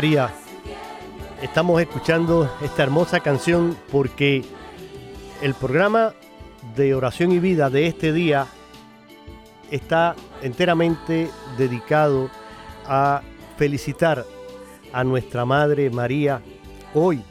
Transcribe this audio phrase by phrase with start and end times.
[0.00, 0.30] María,
[1.42, 4.42] estamos escuchando esta hermosa canción porque
[5.42, 6.14] el programa
[6.74, 8.46] de oración y vida de este día
[9.70, 12.30] está enteramente dedicado
[12.86, 13.20] a
[13.58, 14.24] felicitar
[14.90, 16.40] a nuestra Madre María
[16.94, 17.22] hoy,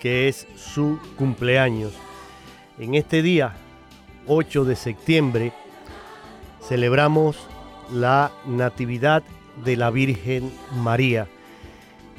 [0.00, 1.92] que es su cumpleaños.
[2.78, 3.52] En este día,
[4.28, 5.52] 8 de septiembre,
[6.66, 7.36] celebramos
[7.92, 9.22] la Natividad
[9.62, 11.28] de la Virgen María.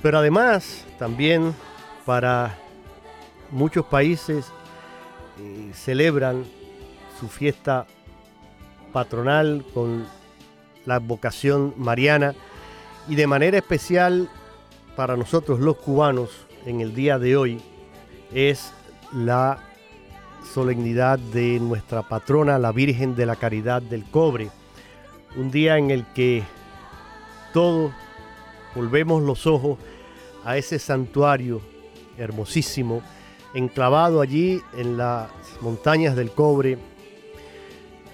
[0.02, 1.54] Pero además, también
[2.06, 2.58] para
[3.52, 4.46] muchos países
[5.40, 6.46] eh, celebran
[7.20, 7.86] su fiesta
[8.94, 10.06] patronal con
[10.86, 12.34] la vocación mariana
[13.08, 14.30] y de manera especial
[14.96, 16.30] para nosotros los cubanos
[16.66, 17.62] en el día de hoy
[18.34, 18.72] es
[19.14, 19.60] la
[20.54, 24.50] solemnidad de nuestra patrona, la Virgen de la Caridad del Cobre.
[25.36, 26.44] Un día en el que
[27.54, 27.92] todos
[28.76, 29.80] volvemos los ojos
[30.44, 31.62] a ese santuario
[32.18, 33.02] hermosísimo,
[33.54, 35.30] enclavado allí en las
[35.62, 36.78] montañas del cobre,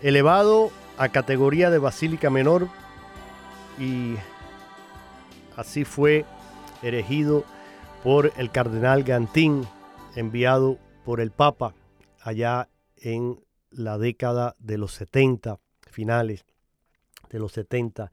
[0.01, 2.67] elevado a categoría de basílica menor
[3.79, 4.15] y
[5.55, 6.25] así fue
[6.81, 7.43] erigido
[8.03, 9.67] por el cardenal Gantín,
[10.15, 11.73] enviado por el Papa
[12.21, 13.39] allá en
[13.71, 15.59] la década de los 70,
[15.89, 16.45] finales
[17.29, 18.11] de los 70.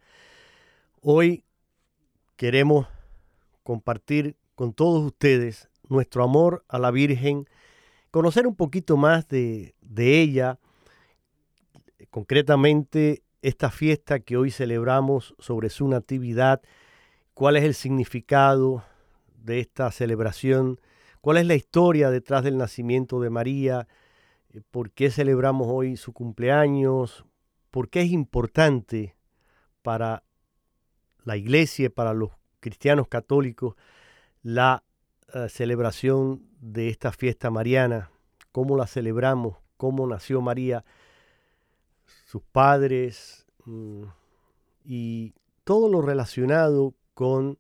[1.01, 1.45] Hoy
[2.39, 2.87] queremos
[3.65, 7.49] compartir con todos ustedes nuestro amor a la Virgen,
[8.13, 10.61] conocer un poquito más de, de ella,
[12.11, 16.63] concretamente esta fiesta que hoy celebramos sobre su natividad,
[17.35, 18.85] cuál es el significado
[19.35, 20.81] de esta celebración,
[21.21, 23.89] cuál es la historia detrás del nacimiento de María,
[24.71, 27.25] por qué celebramos hoy su cumpleaños,
[27.73, 29.17] por qué es importante
[29.83, 30.23] para
[31.29, 33.75] la iglesia para los cristianos católicos
[34.43, 34.83] la
[35.35, 38.11] eh, celebración de esta fiesta mariana,
[38.51, 40.87] cómo la celebramos, cómo nació María,
[42.25, 44.05] sus padres mm,
[44.87, 45.35] y
[45.65, 47.59] todo lo relacionado con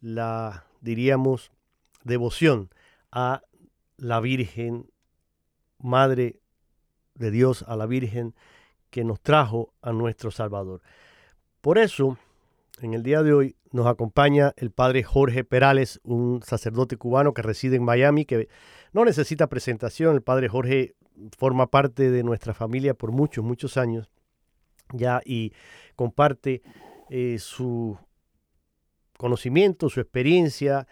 [0.00, 1.50] la, diríamos,
[2.04, 2.70] devoción
[3.10, 3.42] a
[3.96, 4.88] la Virgen,
[5.80, 6.38] Madre
[7.16, 8.36] de Dios, a la Virgen
[8.90, 10.82] que nos trajo a nuestro Salvador.
[11.60, 12.16] Por eso,
[12.80, 17.42] en el día de hoy nos acompaña el padre Jorge Perales, un sacerdote cubano que
[17.42, 18.48] reside en Miami, que
[18.92, 20.14] no necesita presentación.
[20.14, 20.94] El padre Jorge
[21.36, 24.08] forma parte de nuestra familia por muchos, muchos años
[24.92, 25.52] ya y
[25.96, 26.62] comparte
[27.10, 27.98] eh, su
[29.18, 30.86] conocimiento, su experiencia,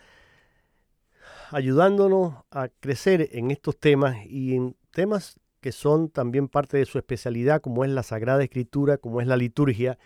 [1.50, 6.99] ayudándonos a crecer en estos temas y en temas que son también parte de su
[6.99, 9.99] especialidad, como es la Sagrada Escritura, como es la liturgia,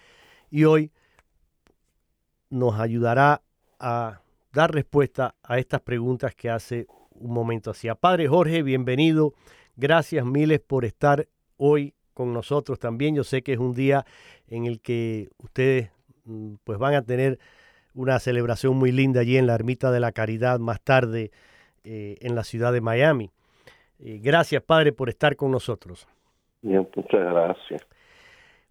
[0.50, 0.92] y hoy
[2.50, 3.42] nos ayudará
[3.78, 4.20] a
[4.52, 7.94] dar respuesta a estas preguntas que hace un momento hacía.
[7.94, 9.32] Padre Jorge, bienvenido.
[9.76, 11.26] Gracias miles por estar
[11.56, 13.14] hoy con nosotros también.
[13.14, 14.04] Yo sé que es un día
[14.48, 15.90] en el que ustedes
[16.24, 17.38] mm, pues van a tener
[17.94, 21.30] una celebración muy linda allí en la Ermita de la Caridad más tarde
[21.84, 23.30] eh, en la ciudad de Miami.
[24.00, 26.08] Eh, gracias, Padre, por estar con nosotros.
[26.62, 27.86] Bien, muchas gracias.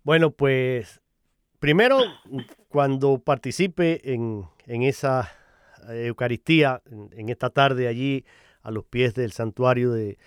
[0.03, 1.01] Bueno, pues
[1.59, 1.99] primero,
[2.69, 5.31] cuando participe en, en esa
[5.87, 8.25] Eucaristía, en, esta tarde allí
[8.61, 10.17] a los pies del santuario de,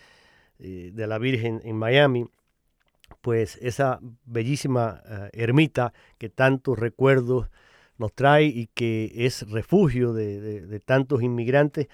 [0.58, 2.26] eh, de la Virgen en Miami,
[3.20, 5.02] pues esa bellísima
[5.32, 7.49] ermita que tantos recuerdos
[7.99, 11.88] nos trae y que es refugio de, tantos inmigrantes,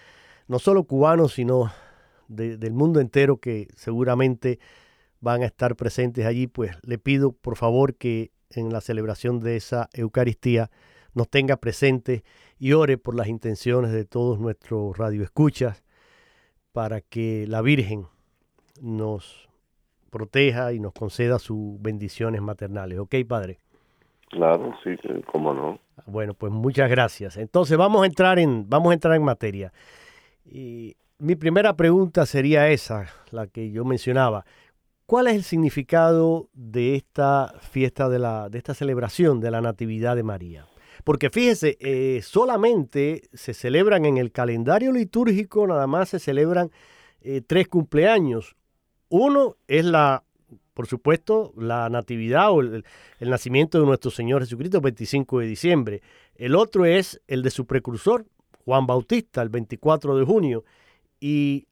[0.46, 1.70] no solo cubanos, sino
[2.28, 4.58] del mundo entero que seguramente
[5.20, 9.56] van a estar presentes allí, pues le pido por favor que en la celebración de
[9.56, 10.70] esa Eucaristía
[11.14, 12.22] nos tenga presentes
[12.58, 15.84] y ore por las intenciones de todos nuestros radioescuchas
[16.72, 18.06] para que la Virgen
[18.80, 19.48] nos
[20.10, 22.98] proteja y nos conceda sus bendiciones maternales.
[22.98, 23.58] ¿Ok, Padre?
[24.28, 24.90] Claro, sí,
[25.32, 25.78] cómo no.
[26.06, 27.36] Bueno, pues muchas gracias.
[27.36, 29.72] Entonces vamos a entrar en, vamos a entrar en materia.
[30.44, 34.44] Y mi primera pregunta sería esa, la que yo mencionaba.
[35.08, 40.16] ¿Cuál es el significado de esta fiesta, de, la, de esta celebración de la Natividad
[40.16, 40.66] de María?
[41.02, 46.70] Porque fíjese, eh, solamente se celebran en el calendario litúrgico, nada más se celebran
[47.22, 48.54] eh, tres cumpleaños.
[49.08, 50.24] Uno es la
[50.74, 52.84] por supuesto, la natividad o el,
[53.18, 56.02] nacimiento de nuestro Señor Jesucristo el 25 de diciembre.
[56.34, 58.26] El otro es el de su precursor,
[58.66, 60.64] Juan Bautista, el 24 de junio.
[61.18, 61.66] Y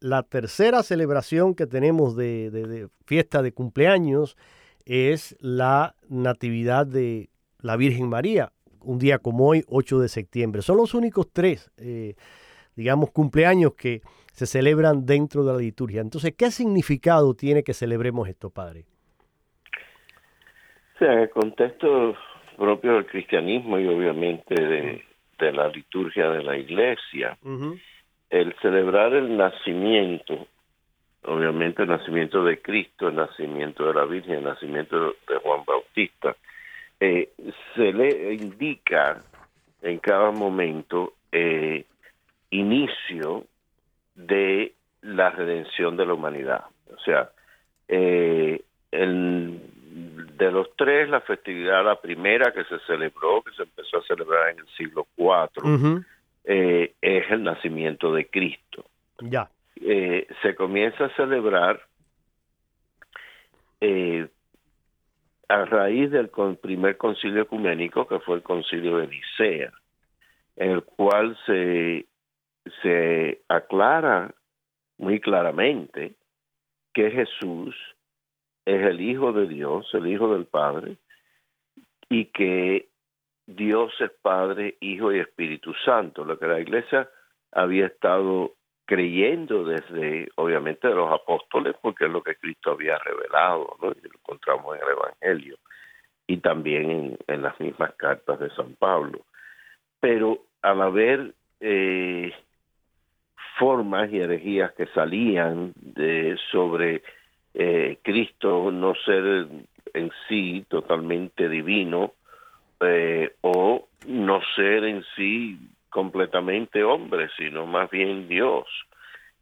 [0.00, 4.36] la tercera celebración que tenemos de, fiesta de cumpleaños
[4.84, 7.28] es la Natividad de
[7.60, 10.62] la Virgen María, un día como hoy, 8 de septiembre.
[10.62, 12.14] Son los únicos tres, eh,
[12.76, 14.02] digamos, cumpleaños que
[14.32, 16.00] se celebran dentro de la liturgia.
[16.00, 18.84] Entonces, ¿qué significado tiene que celebremos esto, Padre?
[20.98, 22.14] Sí, en el contexto
[22.56, 27.38] propio del cristianismo y obviamente de, la liturgia de la iglesia,
[28.30, 30.46] el celebrar el nacimiento,
[31.22, 36.36] obviamente el nacimiento de Cristo, el nacimiento de la Virgen, el nacimiento de Juan Bautista,
[37.00, 37.30] eh,
[37.74, 39.22] se le indica
[39.82, 41.84] en cada momento eh,
[42.50, 43.44] inicio
[44.14, 46.64] de la redención de la humanidad.
[46.92, 47.30] O sea,
[47.86, 54.02] eh, de los tres, la festividad, la primera que se celebró, que se empezó a
[54.02, 56.04] celebrar en el siglo IV,
[56.50, 58.86] eh, es el nacimiento de Cristo.
[59.20, 59.50] Ya.
[59.76, 61.80] Eh, se comienza a celebrar
[65.48, 69.72] a raíz del primer concilio ecuménico, que fue el concilio de Nicea.
[70.56, 72.06] en el cual se,
[72.82, 74.34] se aclara
[74.96, 76.14] muy claramente
[76.94, 77.76] que Jesús
[78.64, 80.96] es el Hijo de Dios, el Hijo del Padre,
[82.08, 82.87] y que
[83.48, 87.08] Dios es Padre, Hijo y Espíritu Santo, lo que la Iglesia
[87.50, 88.52] había estado
[88.84, 93.88] creyendo desde, obviamente, de los apóstoles, porque es lo que Cristo había revelado, ¿no?
[93.92, 95.56] y lo encontramos en el Evangelio,
[96.26, 99.20] y también en, las mismas cartas de San Pablo.
[99.98, 102.30] Pero al haber eh,
[103.58, 107.02] formas y herejías que salían de, sobre
[107.54, 109.48] eh, Cristo no ser
[109.94, 112.12] en sí totalmente divino
[112.80, 115.58] eh, o no ser en sí
[115.90, 118.66] completamente hombre, sino más bien Dios.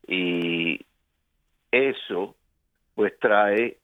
[0.07, 0.81] Y
[1.71, 2.35] eso
[2.95, 3.77] pues trae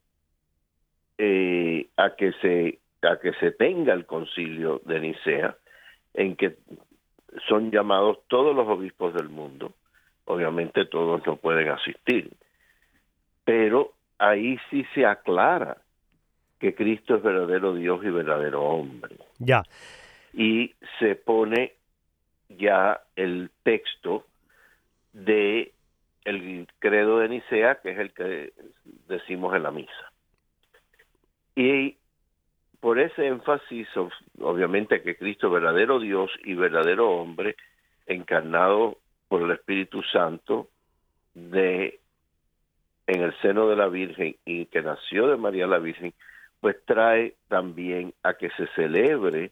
[1.19, 5.57] eh, a que se a que se tenga el concilio de Nicea
[6.15, 6.57] en que
[7.49, 9.75] son llamados todos los obispos del mundo
[10.25, 12.31] obviamente todos no pueden asistir
[13.45, 15.82] pero ahí sí se aclara
[16.63, 19.17] que Cristo es verdadero Dios y verdadero hombre.
[19.41, 19.65] Ya.
[20.33, 21.73] Y se pone
[22.51, 24.25] ya el texto
[25.13, 25.73] de
[26.25, 28.53] el credo de Nicea, que es el que
[29.09, 30.13] decimos en la misa.
[31.57, 31.97] Y
[32.79, 33.89] por ese énfasis,
[34.41, 37.57] obviamente que Cristo es verdadero Dios y verdadero hombre,
[38.07, 40.69] encarnado por el Espíritu Santo
[41.35, 41.99] de
[43.09, 46.15] en el seno de la Virgen y que nació de María la Virgen,
[46.63, 49.51] pues trae también a que se celebre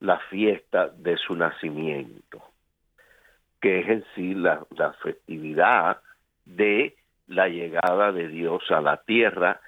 [0.00, 2.42] la fiesta de su nacimiento,
[3.60, 4.64] que es en sí la,
[5.02, 6.00] festividad
[6.46, 6.96] de
[7.26, 9.60] la llegada de Dios a la tierra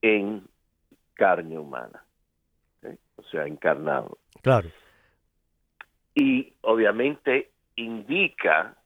[0.00, 0.46] en
[1.14, 2.04] carne humana,
[3.16, 4.18] o sea, encarnado.
[4.42, 4.70] Claro.
[6.14, 8.76] Y obviamente indica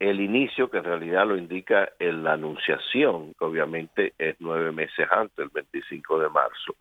[0.00, 5.06] el inicio, que en realidad lo indica en la anunciación, que obviamente es nueve meses
[5.10, 6.74] antes, el 25 de marzo,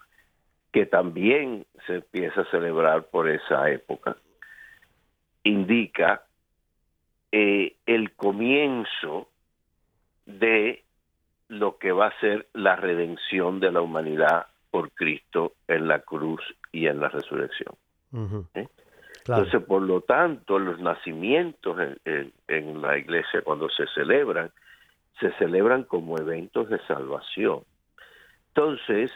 [0.72, 4.16] que también se empieza a celebrar por esa época,
[5.44, 6.24] indica
[7.32, 9.28] eh, el comienzo
[10.26, 10.84] de
[11.50, 16.42] lo que va a ser la redención de la humanidad por Cristo en la cruz
[16.72, 17.76] y en la resurrección.
[19.38, 24.52] Entonces, por lo tanto, los nacimientos en, la iglesia, cuando se celebran,
[25.20, 27.62] se celebran como eventos de salvación.
[28.48, 29.12] Entonces,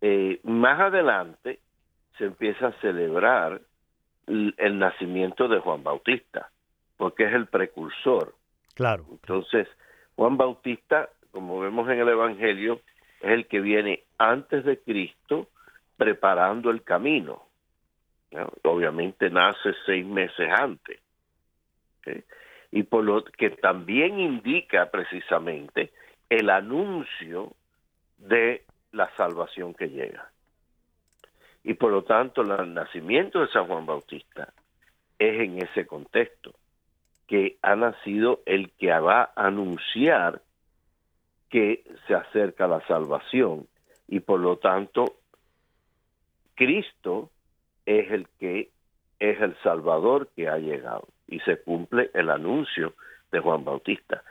[0.00, 1.60] eh, más adelante
[2.16, 3.60] se empieza a celebrar
[4.26, 6.50] el, nacimiento de Juan Bautista,
[6.96, 8.34] porque es el precursor.
[8.74, 9.04] Claro.
[9.10, 9.68] Entonces,
[10.16, 12.80] Juan Bautista, como vemos en el Evangelio,
[13.20, 15.48] es el que viene antes de Cristo
[15.98, 17.42] preparando el camino.
[18.62, 21.00] Obviamente nace seis meses antes.
[22.70, 25.92] Y por lo que también indica precisamente
[26.28, 27.54] el anuncio
[28.18, 30.30] de la salvación que llega.
[31.62, 34.52] Y por lo tanto, el nacimiento de San Juan Bautista
[35.18, 36.54] es en ese contexto,
[37.26, 40.42] que ha nacido el que va a anunciar
[41.48, 43.68] que se acerca la salvación
[44.08, 45.16] y por lo tanto
[46.54, 47.30] Cristo
[47.86, 48.70] es el que
[49.18, 52.94] es el Salvador que ha llegado y se cumple el anuncio
[53.30, 54.22] de Juan Bautista.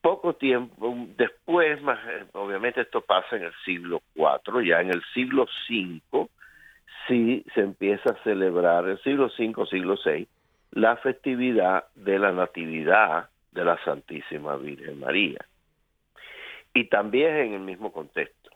[0.00, 1.80] Poco tiempo después,
[2.32, 6.28] obviamente esto pasa en el siglo IV, ya en el siglo V
[7.08, 10.28] sí se empieza a celebrar, el siglo V, siglo VI,
[10.72, 15.44] la festividad de la Natividad de la Santísima Virgen María.
[16.74, 18.50] Y también en el mismo contexto,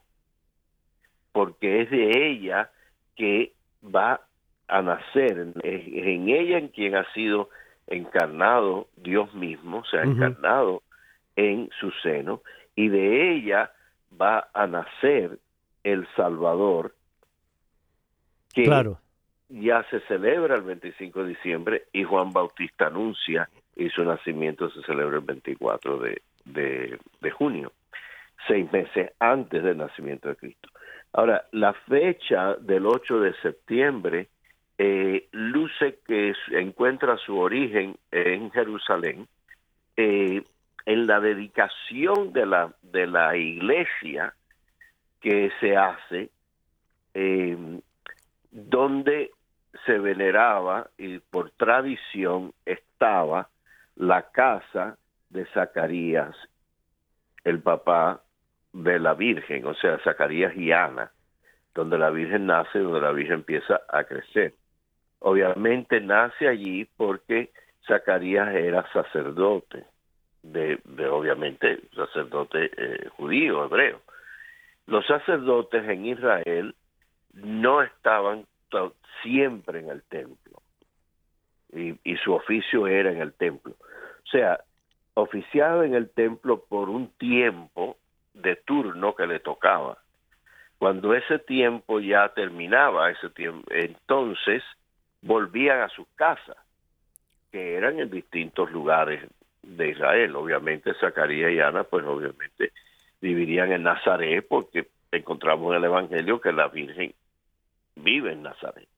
[1.33, 2.71] porque es de ella
[3.18, 3.52] que
[3.84, 4.20] va
[4.68, 7.50] a nacer, en, ella en quien ha sido
[7.87, 10.82] encarnado Dios mismo, se ha encarnado
[11.37, 12.42] en su seno,
[12.76, 13.72] y de ella
[14.20, 15.38] va a nacer
[15.82, 16.94] el Salvador,
[18.54, 18.64] que
[19.48, 24.82] ya se celebra el 25 de diciembre y Juan Bautista anuncia y su nacimiento se
[24.82, 27.72] celebra el 24 de, de junio,
[28.46, 30.68] seis meses antes del nacimiento de Cristo.
[31.18, 34.28] Ahora, la fecha del 8 de septiembre
[34.78, 39.26] eh, luce que encuentra su origen en Jerusalén,
[39.96, 40.44] eh,
[40.87, 44.32] en la dedicación de la, de la iglesia
[45.20, 46.30] que se hace,
[47.14, 47.80] eh,
[48.52, 49.32] donde
[49.87, 53.48] se veneraba y por tradición estaba
[53.96, 54.96] la casa
[55.30, 56.37] de Zacarías,
[57.42, 58.22] el papá
[58.72, 61.10] de la Virgen, o sea, Zacarías y Ana,
[61.75, 64.54] donde la Virgen nace, donde la Virgen empieza a crecer.
[65.20, 67.50] Obviamente nace allí porque
[67.87, 69.84] Zacarías era sacerdote,
[70.42, 70.78] de,
[71.10, 74.00] obviamente sacerdote eh, judío, hebreo.
[74.87, 76.75] Los sacerdotes en Israel
[77.34, 78.46] no estaban
[79.22, 80.62] siempre en el templo
[81.72, 83.75] y, y su oficio era en el templo.
[83.75, 84.60] O sea,
[85.14, 87.97] oficiaba en el templo por un tiempo
[88.38, 89.99] de turno que le tocaba.
[90.78, 94.62] Cuando ese tiempo ya terminaba, ese tiempo, entonces
[95.23, 96.57] volvían a sus casas,
[97.50, 99.28] que eran en distintos lugares
[99.62, 100.37] de Israel.
[100.37, 102.73] Obviamente Zacarías y Ana, pues obviamente
[103.21, 107.12] vivirían en Nazaret, porque encontramos en el Evangelio que la Virgen
[107.97, 108.88] vive en Nazaret.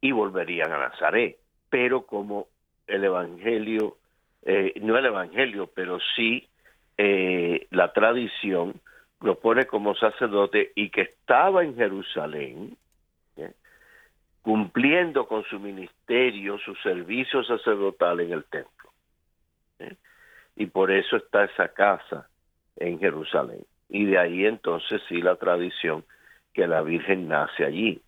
[0.00, 1.38] Y volverían a Nazaret.
[1.68, 2.46] Pero como
[2.86, 3.96] el Evangelio,
[4.42, 6.48] eh, no el Evangelio, pero sí
[6.98, 8.80] eh, la tradición
[9.20, 12.76] lo pone como sacerdote y que estaba en Jerusalén,
[14.42, 18.90] cumpliendo con su ministerio, su servicio sacerdotal en el templo.
[20.56, 22.28] Y por eso está esa casa
[22.76, 23.64] en Jerusalén.
[23.88, 26.04] Y de ahí entonces sí la tradición
[26.52, 28.00] que la Virgen nace allí.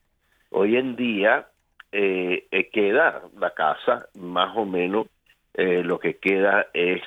[0.51, 1.47] Hoy en día
[1.93, 5.07] eh, eh, queda la casa más o menos
[5.55, 7.03] eh, lo que queda es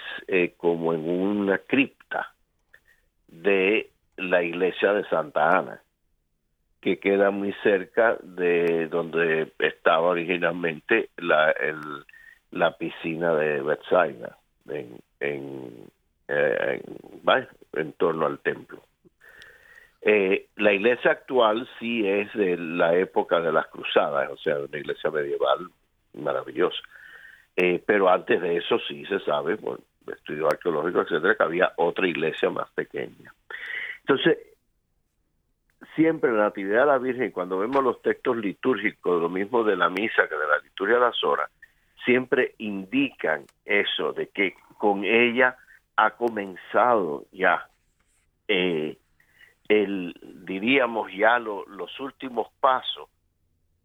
[0.58, 2.34] como en una cripta
[3.28, 5.82] de la iglesia de Santa Ana,
[6.82, 11.54] que queda muy cerca de donde estaba originalmente la,
[12.52, 14.38] la piscina de Bethsaida,
[14.70, 15.90] en, en,
[16.28, 18.82] en torno al templo.
[20.02, 24.78] Eh, la iglesia actual sí es de la época de las cruzadas, o sea, una
[24.78, 25.68] iglesia medieval
[26.14, 26.78] maravillosa.
[27.60, 32.08] Eh, pero antes de eso sí se sabe, por estudios arqueológicos, etcétera, que había otra
[32.08, 33.34] iglesia más pequeña.
[34.02, 34.38] Entonces,
[35.96, 39.90] siempre la Natividad de la Virgen, cuando vemos los textos litúrgicos, lo mismo de la
[39.90, 41.50] misa que de la liturgia de las horas,
[42.06, 45.58] siempre indican eso, de que con ella
[45.96, 47.68] ha comenzado ya
[48.48, 48.98] eh,
[49.68, 50.14] el,
[50.46, 53.10] diríamos ya los últimos pasos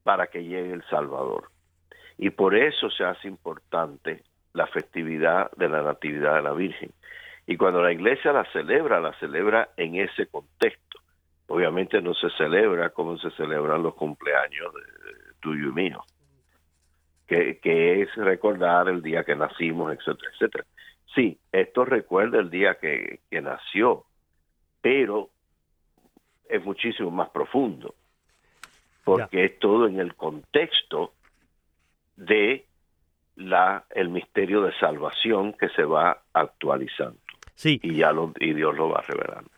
[0.03, 1.51] para que llegue el Salvador.
[2.19, 4.23] Y por eso se hace importante
[4.53, 6.91] la festividad de la Natividad de la Virgen.
[7.47, 10.99] Y cuando la iglesia la celebra, la celebra en ese contexto.
[11.49, 14.81] Obviamente no se celebra como se celebran los cumpleaños de,
[15.41, 16.05] tuyo y mío,
[17.27, 20.65] que, que, es recordar el día que nacimos, etcétera, etcétera.
[21.15, 24.05] Sí, esto recuerda el día que, que nació,
[24.81, 25.31] pero
[26.49, 27.95] es muchísimo más profundo,
[29.05, 31.13] porque es todo en el contexto
[32.27, 32.67] de
[33.37, 37.19] la el misterio de salvación que se va actualizando.
[37.55, 37.81] Sí.
[37.83, 39.51] Y ya lo, y Dios lo va revelando.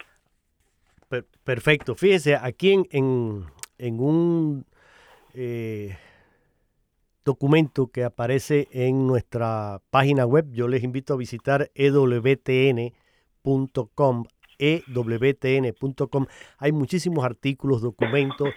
[1.45, 1.95] perfecto.
[1.95, 3.47] Fíjese, aquí en,
[3.79, 4.67] en, un
[5.35, 5.97] eh,
[7.25, 12.95] documento que aparece en nuestra página web, yo les invito a visitar ewtn.com
[14.59, 16.27] ewtn.com.
[16.59, 18.51] Hay muchísimos artículos, documentos,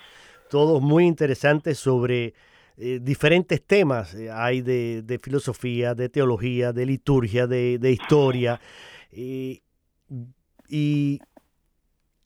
[0.49, 2.33] todos muy interesantes sobre
[2.77, 4.13] eh, diferentes temas.
[4.13, 8.59] Eh, hay de, filosofía, de teología, de liturgia, de, historia.
[9.11, 9.61] y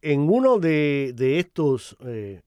[0.01, 2.41] en uno de, estos eh,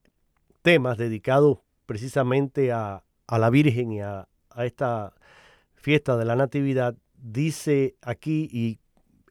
[0.62, 5.14] temas dedicados precisamente a, la Virgen y a, a esta
[5.74, 8.78] fiesta de la Natividad, dice aquí, y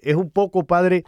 [0.01, 1.03] es un poco, padre,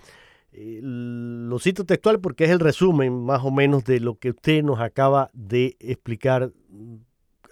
[0.52, 4.64] eh, lo cito textual porque es el resumen más o menos de lo que usted
[4.64, 6.52] nos acaba de explicar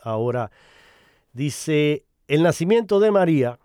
[0.04, 0.52] ahora.
[1.34, 3.60] Dice, el nacimiento de María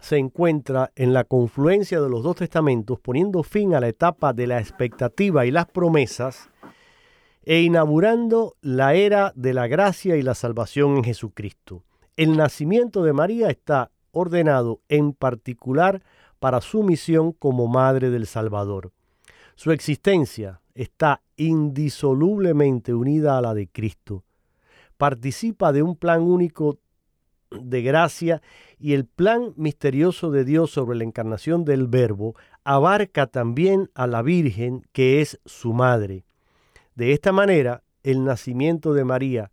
[0.00, 4.46] se encuentra en la confluencia de los dos testamentos, poniendo fin a la etapa de
[4.46, 6.50] la expectativa y las promesas
[7.42, 11.84] e inaugurando la era de la gracia y la salvación en Jesucristo.
[12.16, 16.02] El nacimiento de María está ordenado en particular
[16.38, 18.92] para su misión como Madre del Salvador.
[19.56, 24.24] Su existencia está indisolublemente unida a la de Cristo.
[24.96, 26.78] Participa de un plan único
[27.50, 28.42] de gracia
[28.78, 34.22] y el plan misterioso de Dios sobre la encarnación del Verbo abarca también a la
[34.22, 36.24] Virgen que es su madre.
[36.94, 39.50] De esta manera, el nacimiento de María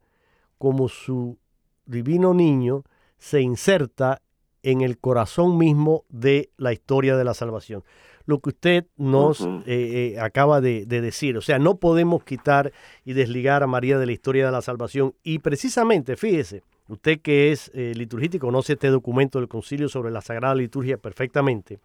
[0.57, 1.37] como su
[1.85, 2.83] divino niño
[3.17, 4.21] se inserta
[4.63, 7.83] en el corazón mismo de la historia de la salvación.
[8.31, 12.71] Lo que usted nos eh, eh, acaba de, decir, o sea, no podemos quitar
[13.03, 15.13] y desligar a María de la historia de la salvación.
[15.21, 20.11] Y precisamente, fíjese, usted que es eh, liturgista y conoce este documento del Concilio sobre
[20.11, 21.81] la Sagrada Liturgia perfectamente,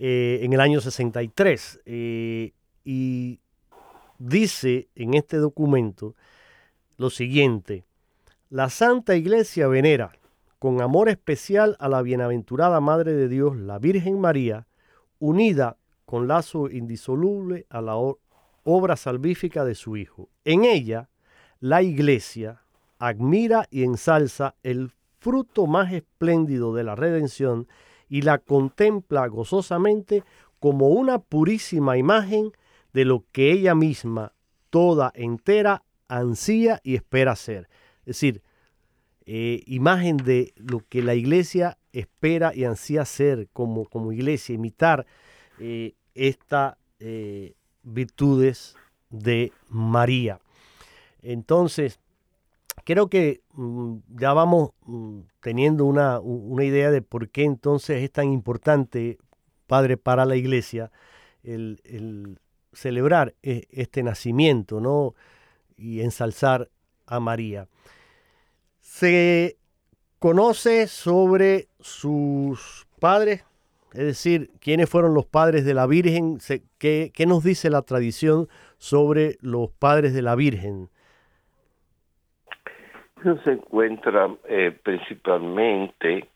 [0.00, 3.38] en el año 63, y
[4.18, 6.16] dice en este documento
[6.96, 7.84] lo siguiente.
[8.48, 10.10] La Santa Iglesia venera
[10.58, 14.66] con amor especial a la bienaventurada Madre de Dios, la Virgen María,
[15.20, 17.94] unida con lazo indisoluble a la
[18.64, 20.28] obra salvífica de su Hijo.
[20.44, 21.08] En ella,
[21.60, 22.62] la Iglesia
[22.98, 27.68] admira y ensalza el fruto más espléndido de la redención
[28.08, 30.24] y la contempla gozosamente
[30.58, 32.52] como una purísima imagen
[32.92, 34.32] de lo que ella misma,
[34.68, 37.68] toda entera, ansía y espera ser.
[38.00, 38.42] Es decir,
[39.26, 45.06] eh, imagen de lo que la iglesia espera y ansía ser como, como iglesia, imitar
[45.58, 48.76] eh, estas eh, virtudes
[49.10, 50.40] de María.
[51.22, 52.00] Entonces,
[52.84, 58.10] creo que mm, ya vamos mm, teniendo una, una, idea de por qué entonces es
[58.10, 59.18] tan importante,
[59.66, 60.90] Padre, para la iglesia
[61.42, 61.80] el
[62.72, 65.14] celebrar este nacimiento ¿no?
[65.76, 66.70] y ensalzar
[67.06, 67.68] a María.
[68.90, 69.56] Se
[70.18, 73.46] conoce sobre sus padres,
[73.92, 76.38] es decir, quiénes fueron los padres de la Virgen,
[76.78, 78.48] qué, nos dice la tradición
[78.78, 80.88] sobre los padres de la Virgen.
[83.44, 86.28] Se encuentra eh, principalmente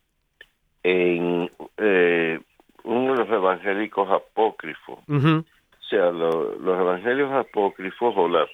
[0.85, 2.41] en eh,
[2.85, 5.01] uno de los evangélicos apócrifos.
[5.09, 8.47] O sea, los evangelios apócrifos, o la,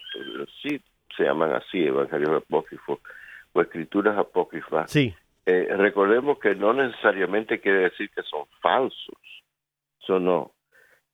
[0.62, 0.80] sí
[1.16, 2.98] se llaman así, evangelios apócrifos,
[3.52, 5.14] o escrituras apócrifas, sí.
[5.46, 9.18] Eh, recordemos que no necesariamente quiere decir que son falsos.
[10.00, 10.52] Eso no.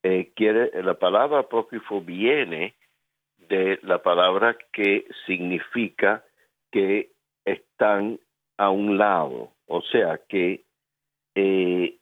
[0.02, 2.74] Eh, quiere, la palabra apócrifo viene
[3.48, 6.24] de la palabra que significa
[6.70, 7.12] que
[7.44, 8.18] están
[8.58, 10.64] a un lado, o sea que
[11.34, 11.98] eh,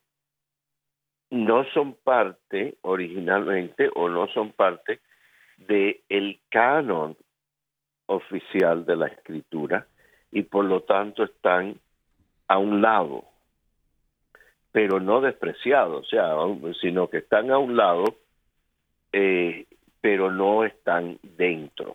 [1.30, 5.00] no son parte originalmente o no son parte
[5.56, 7.16] del el canon
[8.06, 9.86] oficial de la escritura,
[10.34, 11.76] y por lo tanto están
[12.48, 13.24] a un lado,
[14.72, 16.34] pero no despreciados, o sea,
[16.82, 18.04] sino que están a un lado,
[19.12, 19.66] eh,
[20.00, 21.94] pero no están dentro.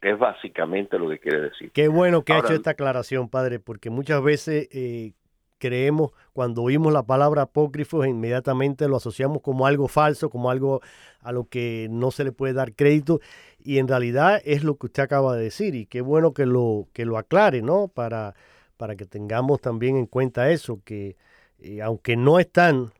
[0.00, 1.70] Es básicamente lo que quiere decir.
[1.72, 5.12] Qué bueno que ha hecho esta aclaración, padre, porque muchas veces eh,
[5.58, 10.80] creemos, cuando oímos la palabra apócrifo, inmediatamente lo asociamos como algo falso, como algo
[11.20, 13.20] a lo que no se le puede dar crédito,
[13.64, 16.88] y en realidad es lo que usted acaba de decir, y qué bueno que lo,
[16.92, 17.88] que lo aclare, ¿no?
[17.88, 18.34] Para,
[18.76, 21.16] para que tengamos también en cuenta eso, que
[21.58, 22.92] eh, aunque no están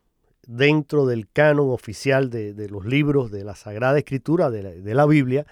[0.47, 5.45] dentro del canon oficial de, los libros de la Sagrada Escritura, de la, Biblia,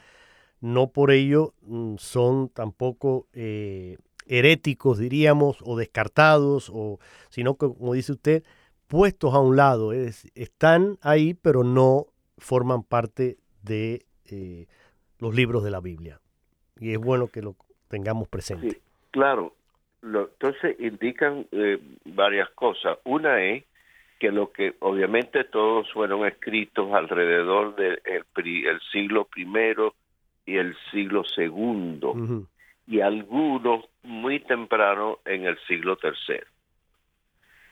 [0.60, 3.98] no por ello mm, son tampoco eh,
[4.28, 8.44] heréticos, diríamos, o descartados, o, sino que, como dice usted,
[8.88, 9.94] puestos a un lado.
[9.94, 14.68] Es, están ahí, pero no forman parte de eh,
[15.22, 16.20] los libros de la Biblia.
[16.80, 17.56] Y es bueno que lo
[17.88, 18.72] tengamos presente.
[18.72, 18.78] Sí,
[19.12, 19.54] claro.
[20.04, 22.98] entonces indican eh, varias cosas.
[23.06, 23.64] Una es
[24.20, 29.96] que lo que obviamente todos fueron escritos alrededor del el siglo primero
[30.46, 32.16] y el siglo segundo
[32.88, 36.46] y algunos muy temprano en el siglo tercero.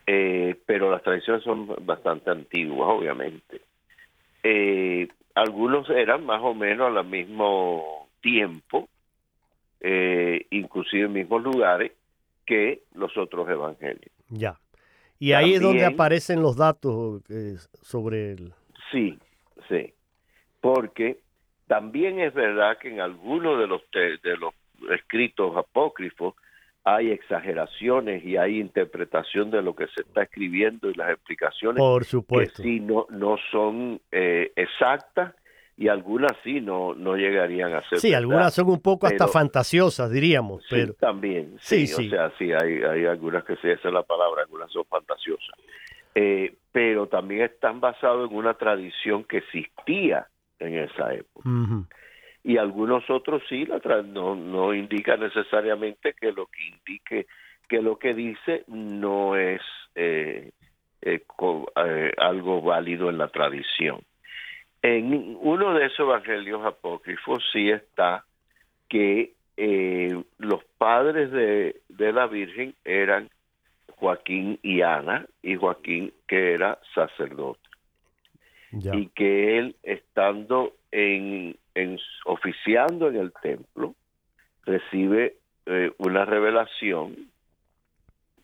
[0.07, 3.61] Eh, pero las tradiciones son bastante antiguas, obviamente.
[4.41, 5.07] Eh,
[5.41, 8.89] algunos eran más o menos al mismo tiempo,
[9.79, 11.91] eh, inclusive en mismos lugares,
[12.45, 14.11] que los otros evangelios.
[14.29, 14.59] Ya.
[15.19, 17.21] Y ahí es donde aparecen los datos
[17.81, 18.53] sobre el...
[18.91, 19.17] Sí,
[19.67, 19.93] sí.
[20.61, 21.19] Porque
[21.67, 24.53] también es verdad que en algunos de los, de los
[24.91, 26.35] escritos apócrifos
[26.83, 32.05] hay exageraciones y hay interpretación de lo que se está escribiendo y las explicaciones Por
[32.05, 32.63] supuesto.
[32.63, 35.35] que sí no, no son eh, exactas
[35.77, 37.99] y algunas sí no, no llegarían a ser.
[37.99, 40.65] Sí, algunas son un poco hasta fantasiosas, diríamos.
[40.69, 40.93] Pero...
[40.93, 44.41] también, sí, sí, o sea, sí, hay, hay algunas que sí, esa es la palabra,
[44.41, 45.55] algunas son fantasiosas.
[46.15, 50.27] Eh, pero también están basados en una tradición que existía
[50.59, 51.49] en esa época
[52.43, 57.27] y algunos otros sí la no, no indica necesariamente que lo que indique
[57.69, 59.61] que lo que dice no es
[59.95, 60.51] eh,
[61.01, 61.21] eh,
[61.75, 64.01] eh, algo válido en la tradición.
[64.81, 68.25] En uno de esos evangelios apócrifos sí está
[68.89, 69.33] que
[70.37, 73.29] los padres de, de la Virgen eran
[73.97, 77.59] Joaquín y Ana, y Joaquín que era sacerdote.
[78.71, 81.57] Y que él, estando en
[82.25, 83.95] oficiando en el templo,
[84.65, 87.29] recibe eh, una revelación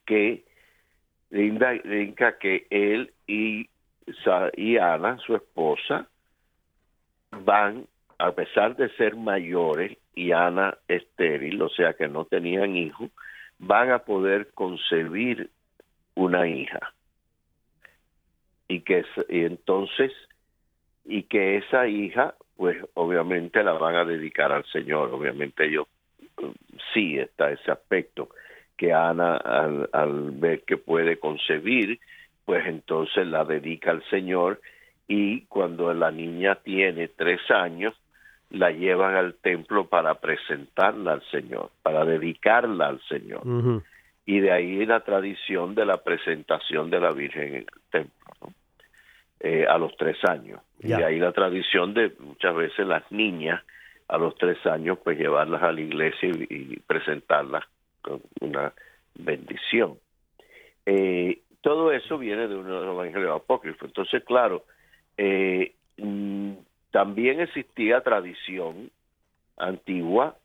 [0.05, 0.43] que
[1.31, 3.69] indica que él y,
[4.77, 6.07] Ana, su esposa,
[7.31, 13.09] van, a pesar de ser mayores y Ana estéril, o sea que no tenían hijo,
[13.57, 15.49] van a poder concebir
[16.13, 16.93] una hija.
[18.67, 20.11] Y que entonces
[21.03, 25.87] y que esa hija pues obviamente la van a dedicar al Señor, obviamente ellos
[26.93, 28.29] sí está ese aspecto
[28.77, 31.99] que Ana al, al ver que puede concebir,
[32.45, 34.61] pues entonces la dedica al Señor.
[35.07, 37.93] Y cuando la niña tiene tres años,
[38.49, 43.43] la llevan al templo para presentarla al Señor, para dedicarla al Señor.
[44.25, 48.53] Y de ahí la tradición de la presentación de la Virgen en el templo,
[49.39, 50.61] eh, a los tres años.
[50.79, 53.63] Y de ahí la tradición de muchas veces las niñas
[54.07, 57.63] a los tres años, pues llevarlas a la iglesia y, presentarlas
[58.01, 58.73] con una
[59.15, 59.97] bendición.
[60.85, 63.85] Eh, todo eso viene de un evangelio apócrifo.
[63.85, 64.65] Entonces, claro,
[65.17, 66.53] eh, mm,
[66.91, 68.91] también existía tradición
[69.57, 70.37] antigua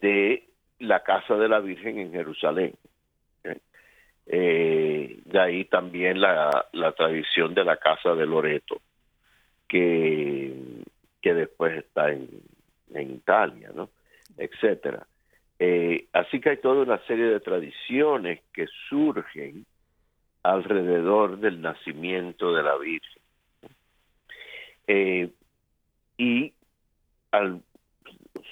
[0.00, 2.74] de la casa de la Virgen en Jerusalén.
[4.30, 8.82] Eh, de ahí también la, la, tradición de la casa de Loreto,
[9.66, 10.52] que,
[11.22, 12.28] que después está en,
[12.92, 13.88] en Italia, ¿no?
[14.36, 15.06] etcétera.
[15.58, 19.66] Eh, así que hay toda una serie de tradiciones que surgen
[20.42, 23.22] alrededor del nacimiento de la Virgen.
[24.86, 25.30] Eh,
[26.16, 26.52] y
[27.32, 27.62] al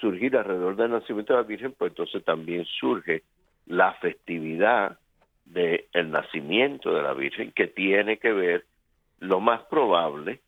[0.01, 3.23] surgir alrededor del nacimiento de la Virgen, pues entonces también surge
[3.67, 4.97] la festividad
[5.51, 8.65] del el nacimiento de la Virgen, que tiene que ver
[9.19, 10.41] lo más probable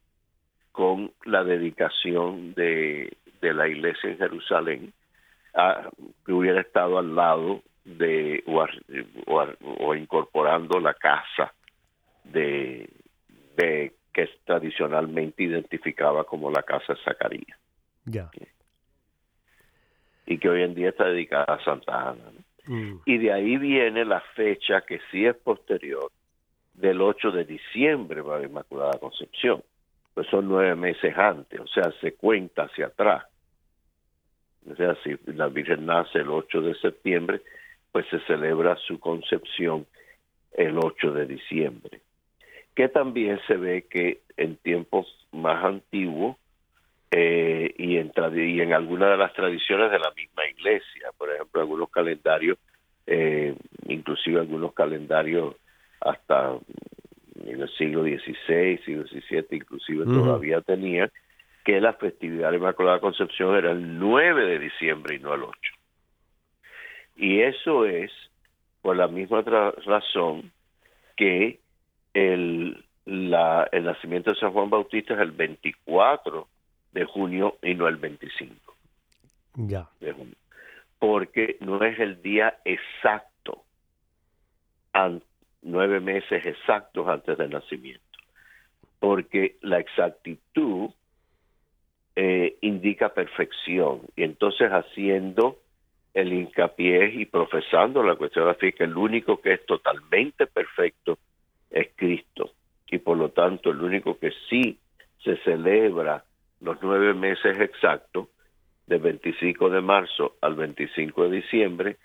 [0.71, 4.93] con la dedicación de, de la iglesia en Jerusalén,
[6.25, 8.43] que hubiera estado al lado de
[9.25, 11.53] o, incorporando la casa
[12.23, 12.89] de,
[13.55, 17.59] de que tradicionalmente identificaba como la casa de Zacarías.
[18.05, 18.29] Ya.
[20.25, 22.31] Y que hoy en día está dedicada a Santa Ana.
[22.69, 23.01] Mm.
[23.05, 26.11] Y de ahí viene la fecha que sí es posterior
[26.73, 29.61] del 8 de diciembre para la Inmaculada Concepción.
[30.13, 33.25] Pues son nueve meses antes, o sea, se cuenta hacia atrás.
[34.69, 37.41] O sea, si la Virgen nace el 8 de septiembre,
[37.91, 39.85] pues se celebra su concepción
[40.53, 42.01] el 8 de diciembre
[42.79, 46.37] que también se ve que en tiempos más antiguos
[47.11, 51.61] eh, y, en y en algunas de las tradiciones de la misma iglesia, por ejemplo,
[51.61, 52.57] algunos calendarios,
[53.07, 53.55] eh,
[53.87, 55.55] inclusive algunos calendarios
[56.01, 56.57] hasta
[57.45, 61.09] en el siglo XVI, siglo XVII, inclusive todavía tenían
[61.63, 65.43] que la festividad de la Inmaculada Concepción era el 9 de diciembre y no el
[65.43, 65.57] 8.
[67.17, 68.11] Y eso es
[68.81, 70.51] por la misma razón
[71.17, 71.59] que
[72.13, 76.47] el, la, el nacimiento de San Juan Bautista es el 24
[76.91, 78.69] de junio y no el 25
[79.67, 79.89] ya.
[80.99, 83.63] Porque no es el día exacto,
[85.61, 88.03] nueve meses exactos antes del nacimiento.
[88.99, 90.89] Porque la exactitud
[92.15, 94.01] eh, indica perfección.
[94.15, 95.57] Y entonces haciendo
[96.13, 100.47] el hincapié y profesando la cuestión de la fe, que el único que es totalmente
[100.47, 101.17] perfecto
[101.69, 102.51] es Cristo.
[102.91, 104.77] Y por lo tanto, el único que sí
[105.23, 106.25] se celebra
[106.61, 108.27] los nueve meses exactos,
[108.87, 111.97] del 25 de marzo al 25 de diciembre,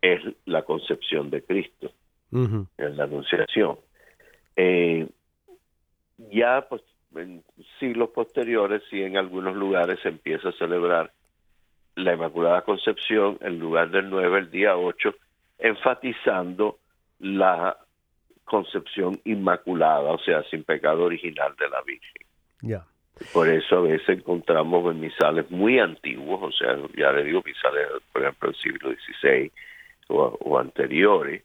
[0.00, 1.92] es la concepción de Cristo,
[2.30, 3.78] en la Anunciación.
[4.56, 5.08] Eh,
[6.30, 6.82] ya pues,
[7.16, 7.42] en
[7.78, 11.12] siglos posteriores, sí en algunos lugares se empieza a celebrar
[11.96, 15.14] la Inmaculada Concepción en lugar del 9, el día 8,
[15.58, 16.78] enfatizando
[17.18, 17.76] la
[18.44, 22.22] concepción inmaculada, o sea, sin pecado original de la Virgen.
[22.62, 22.86] Ya.
[23.32, 28.22] Por eso a veces encontramos misales muy antiguos, o sea, ya le digo misales, por
[28.22, 29.52] ejemplo, del siglo XVI
[30.08, 31.42] o, anteriores,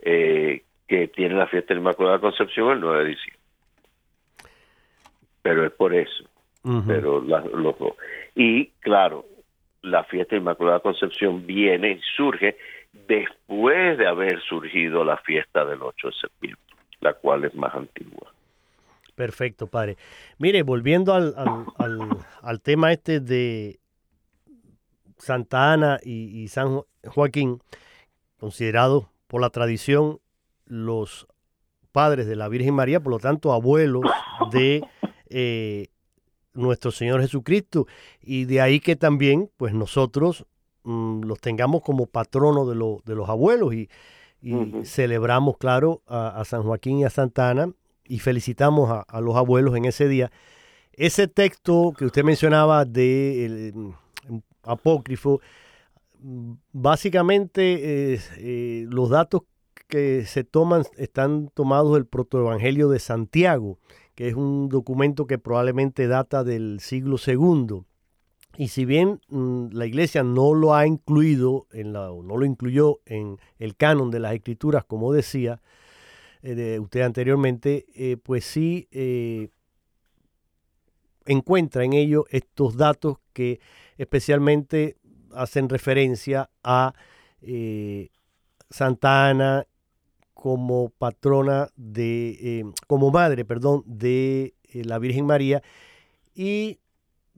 [0.00, 3.40] eh, que tienen la fiesta de Inmaculada Concepción el 9 de diciembre.
[5.42, 6.24] Pero es por eso.
[6.86, 7.74] Pero los
[8.34, 9.24] Y claro,
[9.82, 12.56] la fiesta de Inmaculada Concepción viene y surge
[12.92, 16.62] después de haber surgido la fiesta del 8 de septiembre,
[17.00, 18.32] la cual es más antigua.
[19.20, 19.98] Perfecto, padre.
[20.38, 21.34] Mire, volviendo al,
[22.40, 23.78] al, tema este de
[25.18, 27.60] Santa Ana y, San Joaquín,
[28.38, 30.20] considerados por la tradición
[30.64, 31.26] los
[31.92, 34.04] padres de la Virgen María, por lo tanto abuelos
[34.52, 34.84] de
[35.28, 35.88] eh,
[36.54, 37.86] nuestro Señor Jesucristo,
[38.22, 40.46] y de ahí que también, pues nosotros
[40.82, 43.88] Mm, los tengamos como patrono de, de los abuelos y,
[44.84, 47.72] celebramos, claro, a, San Joaquín y a Santa Ana
[48.10, 50.32] y felicitamos a, los abuelos en ese día.
[50.92, 53.72] Ese texto que usted mencionaba de
[54.64, 55.40] apócrifo.
[56.72, 59.42] Básicamente eh, los datos
[59.86, 63.78] que se toman están tomados del protoevangelio de Santiago,
[64.16, 67.84] que es un documento que probablemente data del siglo II.
[68.56, 72.98] Y si bien mm, la iglesia no lo ha incluido, en la, no lo incluyó
[73.06, 75.60] en el canon de las escrituras, como decía
[76.42, 78.88] eh, usted anteriormente, eh, pues sí
[81.26, 83.60] encuentra en ello estos datos que
[83.98, 84.96] especialmente
[85.32, 86.94] hacen referencia a
[87.42, 88.08] eh,
[88.68, 89.66] Santa Ana
[90.34, 95.62] como patrona de, eh, como madre, perdón, de eh, la Virgen María.
[96.34, 96.78] Y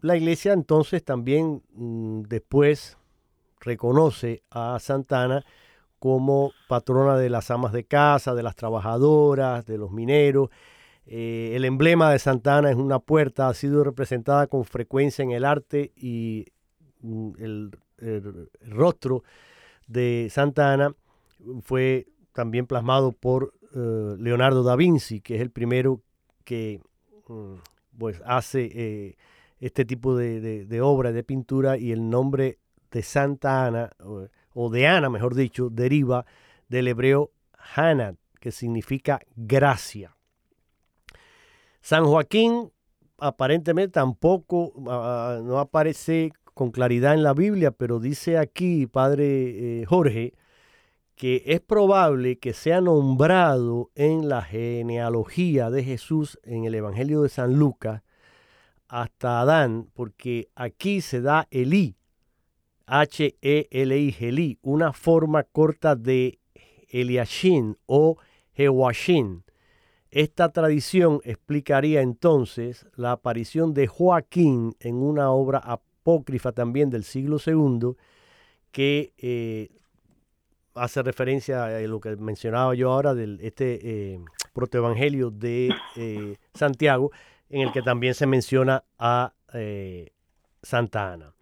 [0.01, 2.97] la iglesia entonces también mm, después
[3.61, 5.45] reconoce a Santa Ana
[6.03, 10.51] como patrona de las amas de casa, de las trabajadoras, de los mineros,
[11.07, 15.45] eh, el emblema de Santana es una puerta, ha sido representada con frecuencia en el
[15.45, 16.47] arte y
[17.03, 17.79] mm, el,
[18.69, 19.23] rostro
[19.87, 20.93] de Santana
[21.61, 26.01] fue también plasmado por eh, Leonardo da Vinci, que es el primero
[26.43, 26.81] que
[27.29, 27.55] mm,
[27.97, 29.17] pues hace eh,
[29.61, 32.59] este tipo de, obra de pintura y el nombre
[32.91, 33.93] de Santa Ana,
[34.55, 36.27] o, de Ana, mejor dicho, deriva
[36.69, 37.31] del hebreo
[37.75, 40.17] Hanat, que significa gracia.
[41.81, 42.71] San Joaquín
[43.19, 49.85] aparentemente tampoco ah, no aparece con claridad en la Biblia, pero dice aquí, Padre eh,
[49.87, 50.35] Jorge,
[51.15, 57.29] que es probable que sea nombrado en la genealogía de Jesús en el Evangelio de
[57.29, 58.03] San Lucas
[58.88, 61.97] hasta Adán, porque aquí se da Elí,
[62.87, 66.38] H-E-L-I, una forma corta de
[66.88, 68.16] Eliashin o
[68.55, 69.45] Jewashin,
[70.12, 77.38] esta tradición explicaría entonces la aparición de Joaquín en una obra apócrifa también del siglo
[77.45, 77.97] II
[78.73, 79.71] que eh,
[80.75, 84.21] hace referencia a lo que mencionaba yo ahora de este eh,
[84.53, 87.11] protoevangelio de eh, Santiago,
[87.49, 89.33] en el que también se menciona a
[90.62, 91.33] Santa Ana.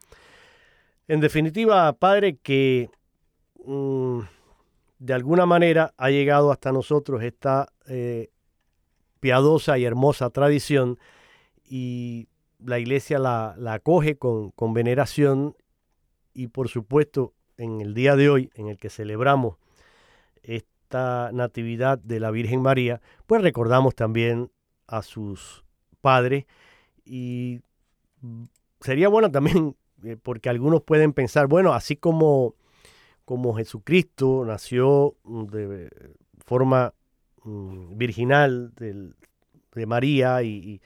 [1.11, 2.88] En definitiva, Padre, que
[3.64, 4.20] mm,
[5.01, 7.73] de alguna manera ha llegado hasta nosotros esta
[9.18, 11.01] piadosa y hermosa tradición
[11.64, 12.29] y
[12.61, 15.57] la iglesia la, acoge con, con, veneración
[16.33, 19.57] y por supuesto en el día de hoy en el que celebramos
[20.44, 24.53] esta natividad de la Virgen María, pues recordamos también
[24.87, 25.64] a sus
[26.01, 26.44] padres
[27.05, 27.62] y
[28.81, 32.54] sería bueno también eh, porque algunos pueden pensar, bueno, así como,
[33.24, 35.90] como Jesucristo nació de
[36.44, 36.94] forma
[37.44, 40.80] Mm, virginal de María y,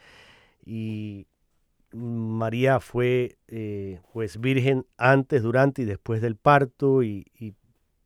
[1.93, 7.27] María fue eh, pues virgen antes, durante y después del parto y,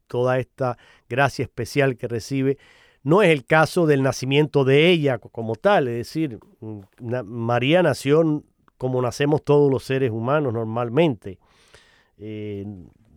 [0.07, 2.57] toda esta gracia especial que recibe.
[3.03, 6.81] No es el caso del nacimiento de ella como tal, es decir, mm,
[7.27, 8.43] María nació
[8.79, 11.39] como nacemos todos los seres humanos normalmente.
[12.17, 12.65] Eh,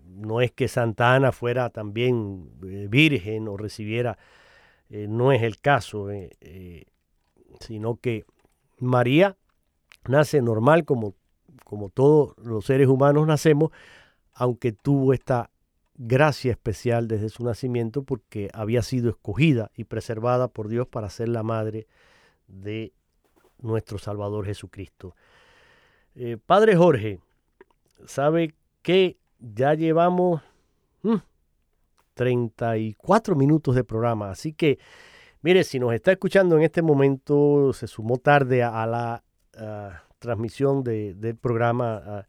[0.07, 4.17] no es que Santa Ana fuera también eh, virgen o recibiera
[4.89, 6.09] eh, no es el caso,
[7.61, 8.25] sino que
[8.79, 9.37] María
[10.07, 11.15] nace normal como,
[11.63, 13.71] como todos los seres humanos nacemos,
[14.33, 15.49] aunque tuvo esta
[15.95, 21.29] gracia especial desde su nacimiento porque había sido escogida y preservada por Dios para ser
[21.29, 21.87] la madre
[22.47, 22.91] de
[23.59, 25.15] nuestro Salvador Jesucristo.
[26.45, 27.19] Padre Jorge,
[28.05, 30.41] ¿sabe que ya llevamos
[31.03, 31.15] mm,
[32.13, 34.31] 34 minutos de programa.
[34.31, 34.79] Así que,
[35.41, 39.23] mire, si nos está escuchando en este momento, se sumó tarde a, la
[40.19, 42.25] transmisión del programa.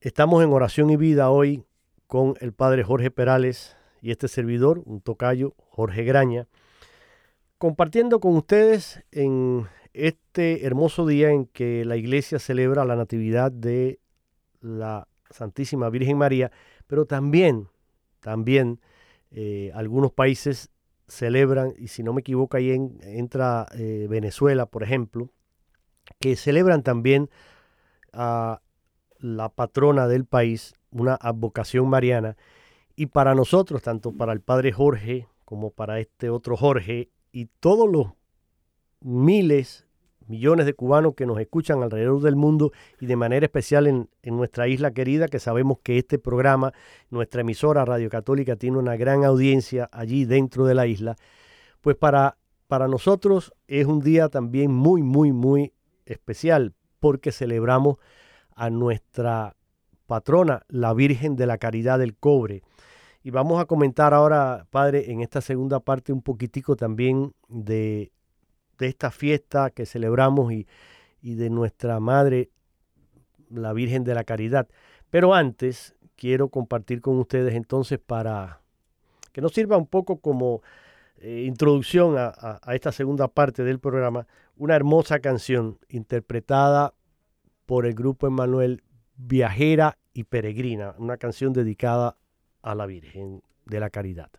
[0.00, 1.64] estamos en oración y vida hoy
[2.06, 6.46] con el padre Jorge Perales y este servidor, un tocayo, Jorge Graña,
[7.56, 13.98] compartiendo con ustedes en este hermoso día en que la iglesia celebra la Natividad de
[14.60, 16.52] la Santísima Virgen María,
[16.86, 17.68] pero también
[18.24, 18.80] también
[19.30, 20.70] eh, algunos países
[21.06, 22.70] celebran, y si no me equivoco ahí
[23.02, 25.28] entra eh, Venezuela, por ejemplo,
[26.18, 27.28] que celebran también
[28.14, 28.62] a
[29.18, 32.36] la patrona del país, una advocación mariana.
[32.96, 37.90] Y para nosotros, tanto para el padre Jorge como para este otro Jorge y todos
[37.90, 38.12] los
[39.04, 39.84] miles
[40.26, 44.68] millones de cubanos que nos escuchan alrededor del mundo y de manera especial en, nuestra
[44.68, 46.72] isla querida, que sabemos que este programa,
[47.10, 51.16] nuestra emisora Radio Católica, tiene una gran audiencia allí dentro de la isla,
[51.80, 55.72] pues para, para nosotros es un día también muy, muy, muy
[56.06, 57.96] especial, porque celebramos
[58.56, 59.56] a nuestra
[60.06, 62.62] patrona, la Virgen de la Caridad del Cobre.
[63.22, 68.12] Y vamos a comentar ahora, Padre, en esta segunda parte un poquitico también de,
[68.78, 70.66] esta fiesta que celebramos y,
[71.22, 72.50] y de nuestra Madre,
[73.50, 74.68] la Virgen de la Caridad.
[75.10, 78.60] Pero antes quiero compartir con ustedes entonces para
[79.32, 80.62] que nos sirva un poco como
[81.18, 86.94] eh, introducción a, esta segunda parte del programa, una hermosa canción interpretada
[87.66, 88.82] por el grupo Emanuel
[89.16, 92.16] Viajera y Peregrina, una canción dedicada
[92.62, 94.30] a la Virgen de la Caridad.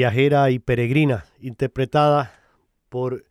[0.00, 2.32] Viajera y peregrina, interpretada
[2.88, 3.26] por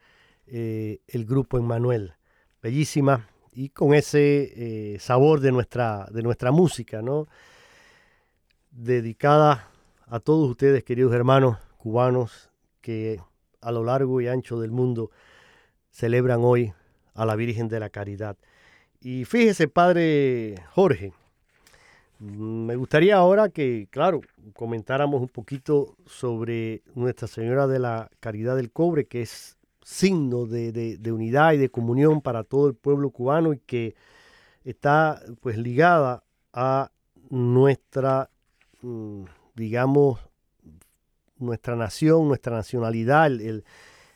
[0.45, 2.13] eh, el grupo Emmanuel.
[2.61, 7.25] Bellísima y con ese eh, sabor de nuestra, de nuestra música, ¿no?
[8.69, 9.67] Dedicada
[10.05, 12.51] a todos ustedes, queridos hermanos cubanos,
[12.81, 13.19] que
[13.61, 15.09] a lo largo y ancho del mundo
[15.89, 16.71] celebran hoy
[17.15, 18.37] a la Virgen de la Caridad.
[19.01, 21.13] Y fíjese, Padre Jorge,
[22.19, 24.21] me gustaría ahora que, claro,
[24.53, 30.99] comentáramos un poquito sobre Nuestra Señora de la Caridad del Cobre, que es signo de,
[31.11, 33.95] unidad y de comunión para todo el pueblo cubano y que
[34.65, 36.91] está pues ligada a
[37.29, 38.29] nuestra,
[38.81, 39.23] mm,
[39.55, 40.19] digamos,
[41.37, 43.63] nuestra nación, nuestra nacionalidad, el,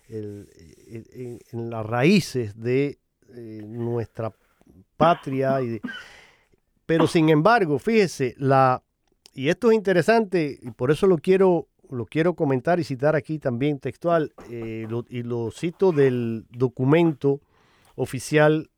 [0.09, 2.99] en las raíces de
[3.29, 4.33] eh, nuestra
[4.97, 5.81] patria y de,
[6.85, 8.83] pero sin embargo, fíjese, la,
[9.33, 13.39] y esto es interesante, y por eso lo quiero, lo quiero comentar y citar aquí
[13.39, 17.41] también textual, eh, y lo cito del documento
[17.95, 18.69] oficial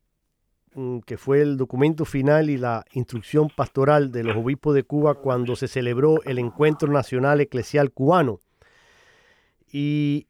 [0.75, 5.15] mm, que fue el documento final y la instrucción pastoral de los obispos de Cuba
[5.15, 8.41] cuando se celebró el Encuentro Nacional Eclesial Cubano.
[9.71, 10.27] Y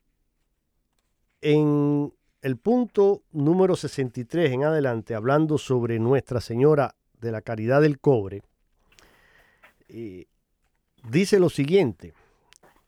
[1.41, 6.95] en el punto número 63 en adelante, hablando sobre Nuestra Señora
[7.25, 8.43] de la Caridad del Cobre,
[11.09, 12.13] dice lo siguiente,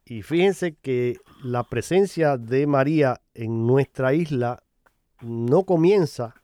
[0.05, 4.63] y fíjense que la presencia de María en nuestra isla
[5.21, 6.35] no comienza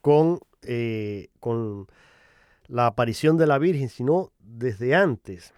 [0.00, 1.86] con, eh, con
[2.66, 5.52] la aparición de la Virgen, sino desde antes.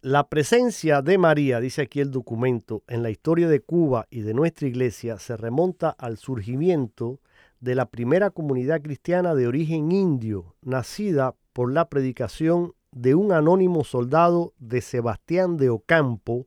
[0.00, 4.34] La presencia de María, dice aquí el documento, en la historia de Cuba y de
[4.34, 7.20] nuestra iglesia se remonta al surgimiento
[7.64, 13.84] de la primera comunidad cristiana de origen indio, nacida por la predicación de un anónimo
[13.84, 16.46] soldado de Sebastián de Ocampo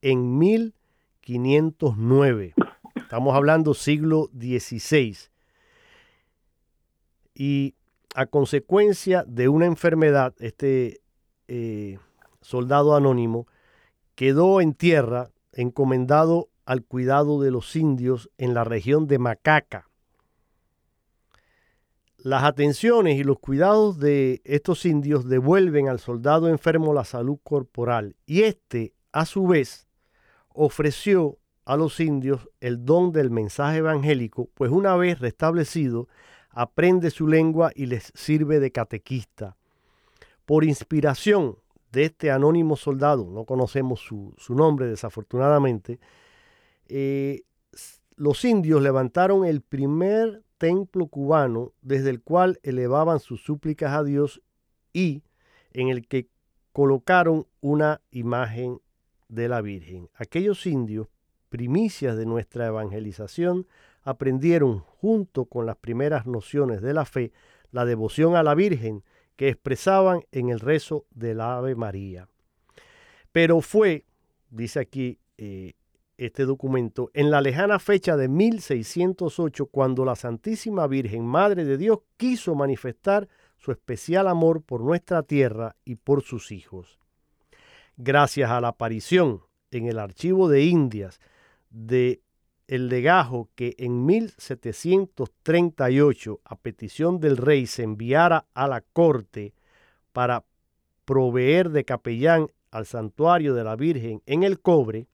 [0.00, 2.54] en 1509.
[2.94, 5.16] Estamos hablando siglo XVI.
[7.34, 7.74] Y
[8.14, 11.00] a consecuencia de una enfermedad, este
[11.48, 11.98] eh,
[12.40, 13.48] soldado anónimo
[14.14, 19.88] quedó en tierra encomendado al cuidado de los indios en la región de Macaca.
[22.24, 28.14] Las atenciones y los cuidados de estos indios devuelven al soldado enfermo la salud corporal
[28.26, 29.88] y éste, a su vez,
[30.54, 36.06] ofreció a los indios el don del mensaje evangélico, pues una vez restablecido,
[36.50, 39.56] aprende su lengua y les sirve de catequista.
[40.46, 41.56] Por inspiración
[41.90, 45.98] de este anónimo soldado, no conocemos su, nombre desafortunadamente,
[46.86, 47.42] eh,
[48.14, 54.40] los indios levantaron el primer templo cubano desde el cual elevaban sus súplicas a Dios
[54.92, 55.24] y
[55.72, 56.28] en el que
[56.72, 58.78] colocaron una imagen
[59.28, 60.08] de la Virgen.
[60.14, 61.08] Aquellos indios,
[61.48, 63.66] primicias de nuestra evangelización,
[64.04, 67.32] aprendieron junto con las primeras nociones de la fe
[67.72, 69.02] la devoción a la Virgen
[69.34, 72.28] que expresaban en el rezo del Ave María.
[73.32, 74.04] Pero fue,
[74.48, 75.72] dice aquí eh,
[76.26, 82.00] este documento, en la lejana fecha de 1608 cuando la Santísima Virgen, Madre de Dios,
[82.16, 86.98] quiso manifestar su especial amor por nuestra tierra y por sus hijos.
[87.96, 91.20] Gracias a la aparición en el archivo de Indias
[91.70, 92.22] de
[92.68, 99.52] el legajo que en 1738 a petición del rey se enviara a la corte
[100.12, 100.46] para
[101.04, 105.08] proveer de capellán al santuario de la Virgen en el cobre,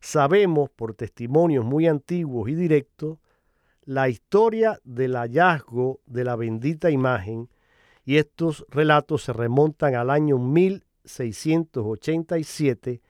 [0.00, 3.18] sabemos por testimonios muy antiguos y directos
[3.84, 7.48] la historia del hallazgo de la bendita imagen
[8.04, 13.00] y estos relatos se remontan al año 1687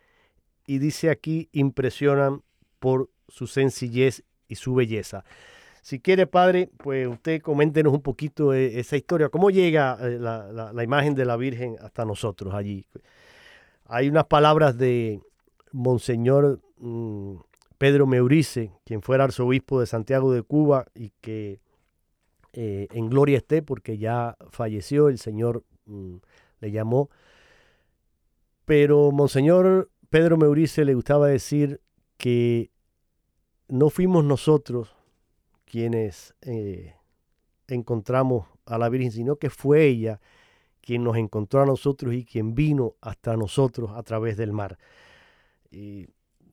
[0.66, 2.42] y dice aquí impresionan
[2.78, 5.24] por su sencillez y su belleza.
[5.82, 9.30] Si quiere, padre, pues usted coméntenos un poquito e, esa historia.
[9.30, 12.86] ¿Cómo llega eh, la, imagen de la Virgen hasta nosotros allí?
[13.86, 15.20] Hay unas palabras de
[15.72, 17.36] Monseñor mm,
[17.78, 21.60] Pedro Meurice, quien fuera arzobispo de Santiago de Cuba y que
[22.52, 26.16] eh, en gloria esté porque ya falleció, el Señor mm,
[26.60, 27.10] le llamó.
[28.64, 31.80] Pero Monseñor Pedro Meurice le gustaba decir
[32.16, 32.70] que
[33.68, 34.94] no fuimos nosotros
[35.64, 36.94] quienes eh,
[37.68, 40.20] encontramos a la Virgen, sino que fue ella
[40.80, 44.78] quien nos encontró a nosotros y quien vino hasta nosotros a través del mar.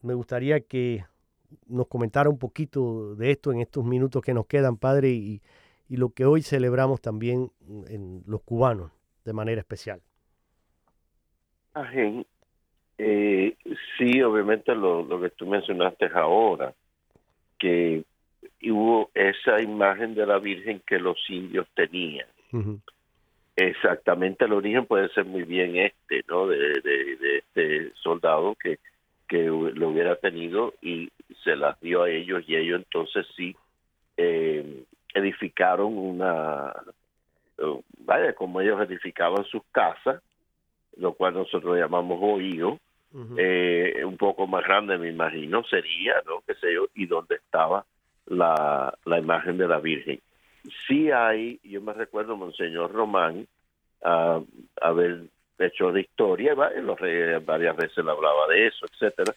[0.06, 1.04] Me gustaría que
[1.68, 5.42] nos comentara un poquito de esto en estos minutos que nos quedan, Padre, y,
[5.90, 7.52] lo que hoy celebramos también
[7.88, 8.92] en los cubanos
[9.24, 10.02] de manera especial.
[12.98, 13.56] Eh,
[13.98, 16.74] sí, obviamente lo, lo que tú mencionaste ahora,
[17.60, 18.04] que
[18.64, 22.28] hubo esa imagen de la Virgen que los indios tenían.
[23.56, 26.48] Exactamente el origen puede ser muy bien este, ¿no?
[26.48, 28.80] De, de, este soldado que,
[30.82, 31.10] y
[31.44, 33.56] se las dio a ellos y ellos entonces sí
[34.18, 34.84] eh,
[35.14, 36.74] edificaron una,
[37.58, 40.22] eh, vaya, como ellos edificaban sus casas,
[40.98, 42.80] lo cual nosotros llamamos oído,
[43.38, 46.44] eh, un poco más grande, me imagino, sería, ¿no?
[46.46, 47.86] Qué sé yo, y dónde estaba
[48.26, 50.20] la, la imagen de la Virgen.
[50.86, 53.48] Sí hay, yo me recuerdo, Monseñor Román,
[54.02, 54.44] uh,
[54.82, 55.22] haber
[55.60, 59.34] hecho de historia, varias veces le hablaba de eso, etcétera,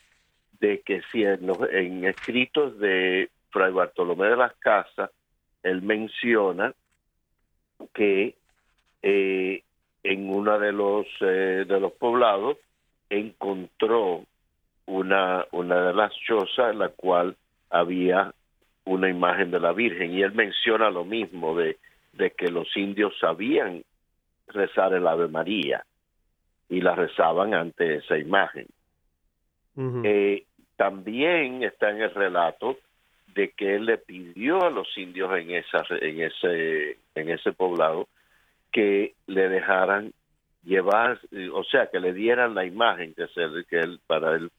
[0.60, 5.10] de que si en, escritos de Fray Bartolomé de las Casas,
[5.62, 6.74] él menciona
[7.94, 8.34] que
[9.02, 9.62] eh,
[10.02, 12.56] en uno de los eh, de los poblados
[13.08, 14.24] encontró
[14.86, 17.36] una, una de las chozas en la cual
[17.70, 18.32] había
[18.84, 21.76] una imagen de la Virgen y él menciona lo mismo de,
[22.14, 23.84] de que los indios sabían
[24.48, 25.84] rezar el Ave María
[26.68, 28.66] y la rezaban ante esa imagen.
[30.04, 30.44] Eh,
[30.78, 32.78] también está en el relato
[33.34, 38.08] de que él le pidió a los indios en esa en ese en ese poblado
[38.72, 40.12] que le dejaran
[40.62, 41.20] llevar,
[41.52, 43.42] o sea, que le dieran la imagen que, se,
[44.06, 44.50] para él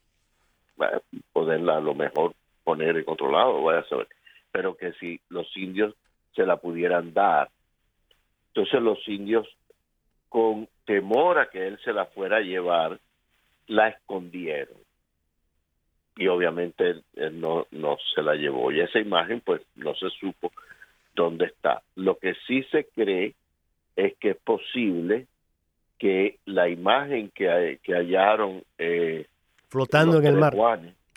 [1.32, 4.08] poderla a lo mejor poner en controlado, vaya a saber,
[4.52, 5.96] pero que si los indios
[6.36, 7.50] se la pudieran dar.
[8.48, 9.48] Entonces los indios,
[10.28, 13.00] con temor a que él se la fuera a llevar,
[13.68, 14.79] la escondieron.
[16.20, 18.72] Y obviamente él, no, no se la llevó.
[18.72, 20.52] Y esa imagen, pues, no se supo
[21.16, 21.82] dónde está.
[21.96, 23.36] Lo que sí se cree
[23.96, 25.28] es que es posible
[25.98, 29.28] que la imagen que, que hallaron eh,
[29.70, 30.54] flotando en el mar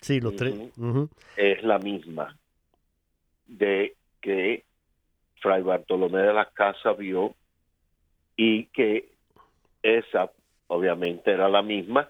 [0.01, 0.53] sí los tres
[1.37, 2.35] es la misma
[3.47, 4.63] de que
[5.41, 7.33] Fray Bartolomé de las Casas vio
[8.35, 9.09] y que
[9.81, 10.29] esa
[10.67, 12.09] obviamente era la misma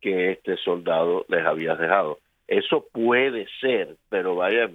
[0.00, 2.18] que este soldado les había dejado.
[2.52, 4.70] Eso puede ser, pero vaya,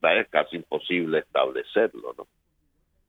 [0.00, 2.28] vaya casi imposible establecerlo, ¿no?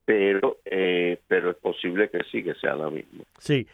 [0.04, 3.24] Pero, eh, pero es posible que sí, que sea la misma.
[3.38, 3.68] Sí,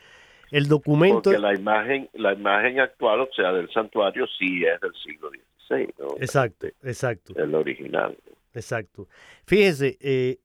[0.52, 1.22] el documento...
[1.22, 5.94] Porque la imagen, la imagen actual, o sea, del santuario, sí es del siglo XVI,
[6.00, 6.18] ¿no?
[6.18, 7.34] Exacto, exacto.
[7.38, 8.18] El original.
[8.54, 9.08] Exacto.
[9.46, 10.40] Fíjese, eh,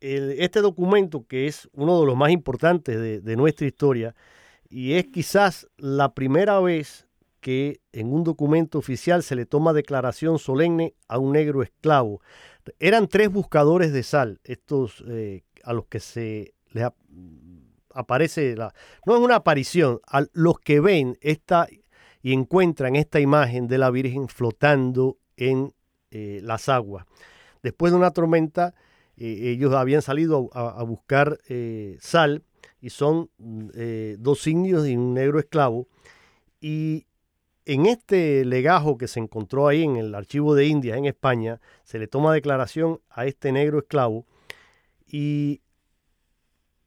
[0.00, 4.14] este documento, que es uno de los más importantes de, de nuestra historia,
[4.68, 7.06] y es quizás la primera vez
[7.46, 12.20] que en un documento oficial se le toma declaración solemne a un negro esclavo.
[12.80, 16.88] Eran tres buscadores de sal, estos eh, a los que se les
[17.94, 21.68] aparece, no es una aparición, a los que ven esta
[22.20, 25.72] y encuentran esta imagen de la Virgen flotando en
[26.10, 27.06] eh, las aguas.
[27.62, 28.74] Después de una tormenta,
[29.16, 31.38] eh, ellos habían salido a, buscar
[32.00, 32.42] sal
[32.80, 33.30] y son
[34.18, 35.86] dos indios y un negro esclavo.
[36.60, 37.06] Y
[37.66, 41.98] en este legajo que se encontró ahí en el archivo de Indias en España, se
[41.98, 44.24] le toma declaración a este negro esclavo
[45.06, 45.60] y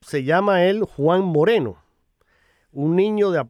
[0.01, 1.77] se llama él Juan Moreno,
[2.71, 3.45] un niño de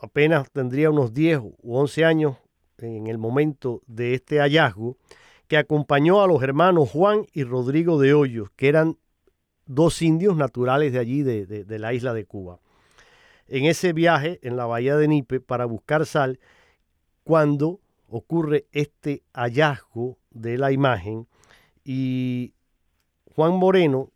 [0.00, 2.36] apenas tendría unos 10 u 11 años
[2.78, 4.96] en el momento de este hallazgo,
[5.48, 8.96] que acompañó a los hermanos Juan y Rodrigo de Hoyos, que eran
[9.66, 12.60] dos indios naturales de allí, de, de la isla de Cuba
[13.48, 16.40] en ese viaje en la bahía de Nipe para buscar sal
[17.24, 21.26] cuando ocurre este hallazgo de la imagen
[21.84, 22.54] y
[23.34, 24.10] Juan Moreno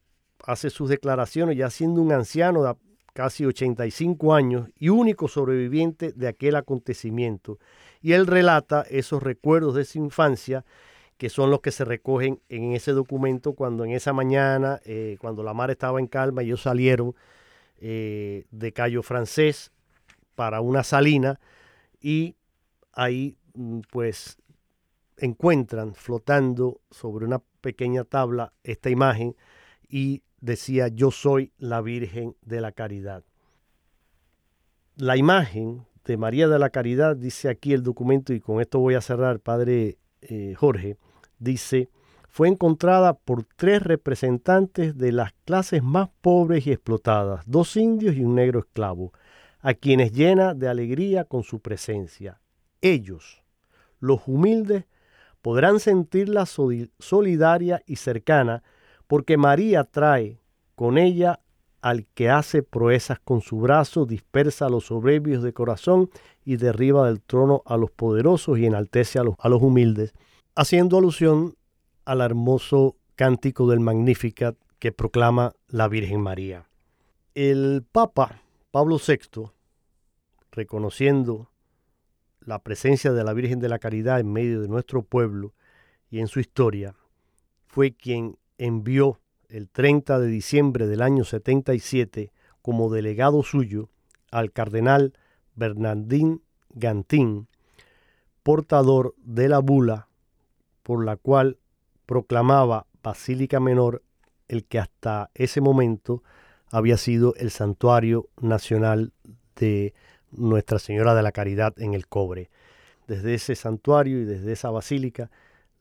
[0.45, 2.74] hace sus declaraciones ya siendo un anciano de
[3.12, 7.59] casi 85 años y único sobreviviente de aquel acontecimiento.
[8.03, 10.64] Y él relata esos recuerdos de su infancia
[11.16, 15.43] que son los que se recogen en ese documento cuando en esa mañana, eh, cuando
[15.43, 17.14] la mar estaba en calma, ellos salieron
[17.79, 19.72] eh, de Cayo Francés
[20.35, 21.41] para una salina
[22.01, 22.37] y
[22.93, 24.39] ahí mm, pues
[25.18, 29.35] encuentran flotando sobre una pequeña tabla esta imagen
[29.89, 33.24] y decía yo soy la Virgen de la Caridad.
[34.97, 38.95] La imagen de María de la Caridad, dice aquí el documento, y con esto voy
[38.95, 40.97] a cerrar, Padre eh, Jorge,
[41.39, 41.91] dice,
[42.37, 48.24] fue encontrada por tres representantes de las clases más pobres y explotadas, dos indios y
[48.24, 49.14] un negro esclavo,
[49.61, 52.43] a quienes llena de alegría con su presencia.
[52.82, 53.43] Ellos,
[54.01, 54.84] los humildes,
[55.41, 58.62] podrán sentirla solidaria y cercana
[59.07, 60.39] porque María trae
[60.74, 61.41] con ella
[61.80, 66.11] al que hace proezas con su brazo, dispersa a los soberbios de corazón
[66.45, 70.12] y derriba del trono a los poderosos y enaltece a los, a los humildes,
[70.55, 71.55] haciendo alusión
[72.07, 76.68] al hermoso cántico del Magnificat que proclama la Virgen María.
[77.34, 79.50] El Papa Pablo VI,
[80.52, 81.50] reconociendo
[82.40, 85.52] la presencia de la Virgen de la Caridad en medio de nuestro pueblo
[86.09, 86.94] y en su historia,
[87.66, 92.32] fue quien envió el 30 de diciembre del año 77
[92.62, 93.90] como delegado suyo
[94.30, 95.14] al cardenal
[95.54, 97.48] Bernardín Gantín,
[98.42, 100.09] portador de la bula
[100.82, 101.59] por la cual
[102.07, 104.02] proclamaba Basílica Menor
[104.48, 106.22] el que hasta ese momento
[106.70, 109.12] había sido el santuario nacional
[109.57, 109.94] de
[110.30, 112.50] Nuestra Señora de la Caridad en el Cobre.
[113.07, 115.30] Desde ese santuario y desde esa basílica,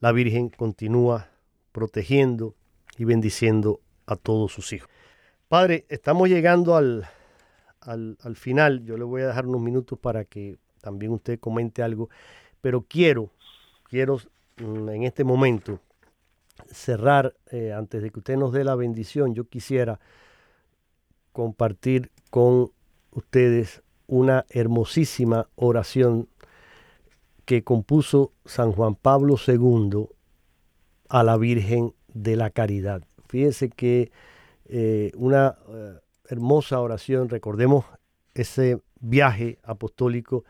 [0.00, 1.28] la Virgen continúa
[1.72, 2.54] protegiendo
[2.98, 4.88] y bendiciendo a todos sus hijos.
[5.48, 7.06] Padre, estamos llegando al,
[7.80, 8.84] al, al final.
[8.84, 12.08] Yo le voy a dejar unos minutos para que también usted comente algo,
[12.60, 13.30] pero quiero,
[13.88, 14.18] quiero
[14.58, 15.80] mm, en este momento
[16.70, 20.00] cerrar, eh, antes de que usted nos dé la bendición, yo quisiera
[21.32, 22.70] compartir con
[23.12, 26.28] ustedes una hermosísima oración
[27.44, 30.06] que compuso San Juan Pablo II
[31.08, 33.02] a la Virgen de la Caridad.
[33.28, 34.10] Fíjense que
[34.66, 35.94] eh, una eh,
[36.28, 37.84] hermosa oración, recordemos
[38.34, 40.44] ese viaje apostólico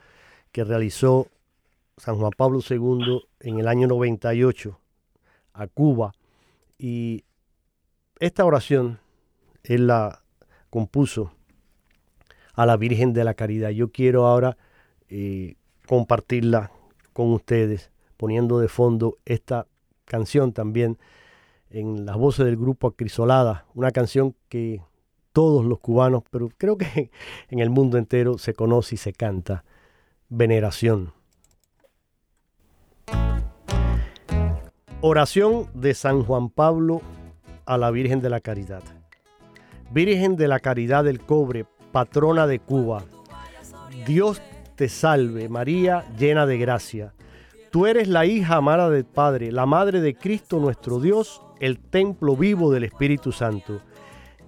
[0.53, 1.29] que realizó
[1.97, 4.79] San Juan Pablo II en el año 98
[5.57, 6.13] a Cuba.
[6.79, 7.25] Y
[8.19, 9.01] esta oración
[9.65, 10.23] él la
[10.71, 11.33] compuso
[12.55, 13.71] a la Virgen de la Caridad.
[13.71, 14.57] Yo quiero ahora
[15.09, 16.71] eh, compartirla
[17.13, 19.67] con ustedes, poniendo de fondo esta
[20.05, 20.99] canción también
[21.71, 24.83] en las voces del grupo Acrisolada, una canción que
[25.33, 27.11] todos los cubanos, pero creo que
[27.51, 29.65] en el mundo entero se conoce y se canta,
[30.29, 31.13] Veneración.
[35.09, 37.01] Oración de San Juan Pablo
[37.65, 38.83] a la Virgen de la Caridad.
[39.93, 43.05] Virgen de la Caridad del Cobre, patrona de Cuba,
[44.05, 44.43] Dios
[44.75, 47.15] te salve, María, llena de gracia.
[47.71, 52.37] Tú eres la hija amada del Padre, la madre de Cristo nuestro Dios, el templo
[52.37, 53.81] vivo del Espíritu Santo.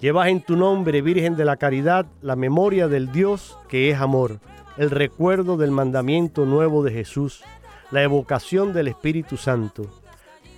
[0.01, 4.41] Llevas en tu nombre, Virgen de la Caridad, la memoria del Dios que es amor,
[4.77, 7.45] el recuerdo del mandamiento nuevo de Jesús,
[7.93, 9.89] la evocación del Espíritu Santo,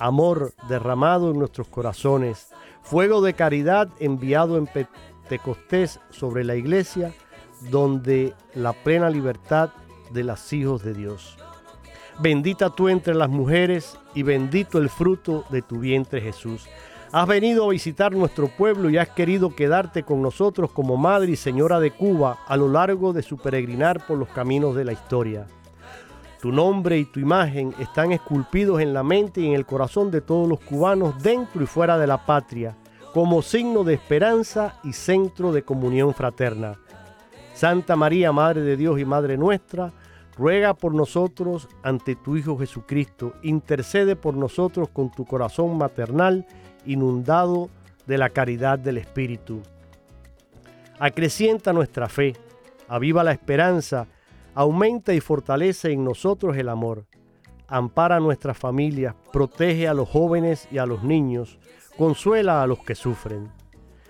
[0.00, 2.48] amor derramado en nuestros corazones,
[2.82, 7.14] fuego de caridad enviado en Pentecostés sobre la iglesia,
[7.70, 9.70] donde la plena libertad
[10.10, 11.36] de los hijos de Dios.
[12.18, 16.66] Bendita tú entre las mujeres y bendito el fruto de tu vientre Jesús.
[17.12, 21.36] Has venido a visitar nuestro pueblo y has querido quedarte con nosotros como Madre y
[21.36, 25.46] Señora de Cuba a lo largo de su peregrinar por los caminos de la historia.
[26.40, 30.22] Tu nombre y tu imagen están esculpidos en la mente y en el corazón de
[30.22, 32.76] todos los cubanos dentro y fuera de la patria,
[33.12, 36.78] como signo de esperanza y centro de comunión fraterna.
[37.52, 39.92] Santa María, Madre de Dios y Madre nuestra,
[40.38, 46.46] ruega por nosotros ante tu Hijo Jesucristo, intercede por nosotros con tu corazón maternal
[46.86, 47.68] inundado
[48.06, 49.60] de la caridad del Espíritu.
[50.98, 52.34] Acrecienta nuestra fe,
[52.88, 54.06] aviva la esperanza,
[54.54, 57.06] aumenta y fortalece en nosotros el amor.
[57.68, 61.58] Ampara a nuestras familias, protege a los jóvenes y a los niños,
[61.96, 63.48] consuela a los que sufren.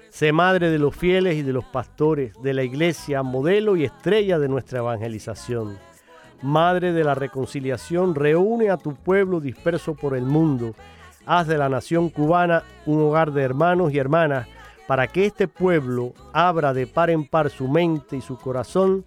[0.08, 4.38] Sé madre de los fieles y de los pastores, de la iglesia, modelo y estrella
[4.38, 5.78] de nuestra evangelización.
[6.42, 10.74] Madre de la reconciliación, reúne a tu pueblo disperso por el mundo
[11.26, 14.48] haz de la nación cubana un hogar de hermanos y hermanas
[14.86, 19.04] para que este pueblo abra de par en par su mente y su corazón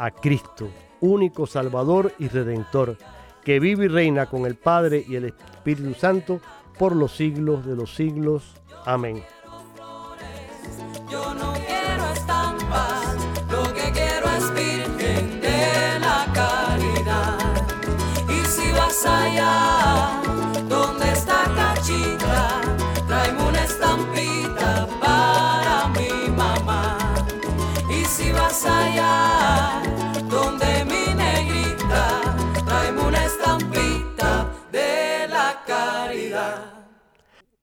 [0.00, 0.70] a Cristo,
[1.02, 2.96] único Salvador y Redentor,
[3.44, 6.40] que vive y reina con el Padre y el Espíritu Santo
[6.78, 8.54] por los siglos de los siglos.
[8.86, 9.22] Amén.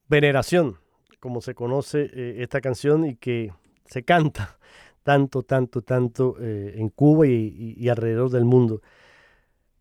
[0.09, 0.77] Veneración,
[1.19, 3.51] como se conoce eh, esta canción y que
[3.85, 4.57] se canta
[5.03, 8.81] tanto, tanto, tanto eh, en Cuba y alrededor del mundo.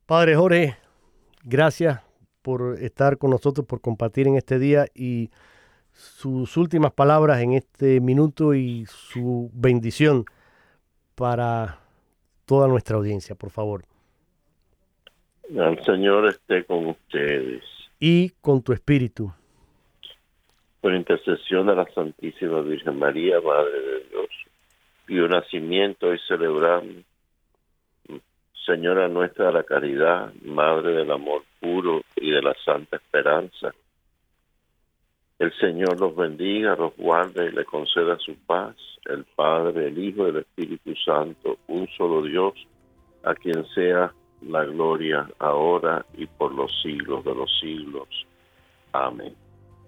[0.07, 0.77] Padre Jorge,
[1.43, 2.01] gracias
[2.43, 5.31] por estar con nosotros, por compartir en este día y
[5.93, 10.27] sus últimas palabras en este minuto y su bendición
[11.17, 11.81] para
[12.45, 13.85] toda nuestra audiencia, por favor.
[15.49, 17.65] El Señor esté con ustedes.
[17.99, 19.33] Y con tu espíritu.
[20.87, 24.29] Por intercesión de la Santísima Virgen María, Madre de Dios,
[25.09, 27.03] y un nacimiento y celebramos
[28.65, 33.75] Señora nuestra de la caridad, Madre del amor puro y de la santa esperanza.
[35.41, 38.77] El Señor los bendiga, los guarde y le conceda su paz,
[39.07, 42.55] el Padre, el Hijo y el Espíritu Santo, un solo Dios,
[43.25, 48.07] a quien sea la gloria ahora y por los siglos de los siglos.
[48.93, 49.46] Amén.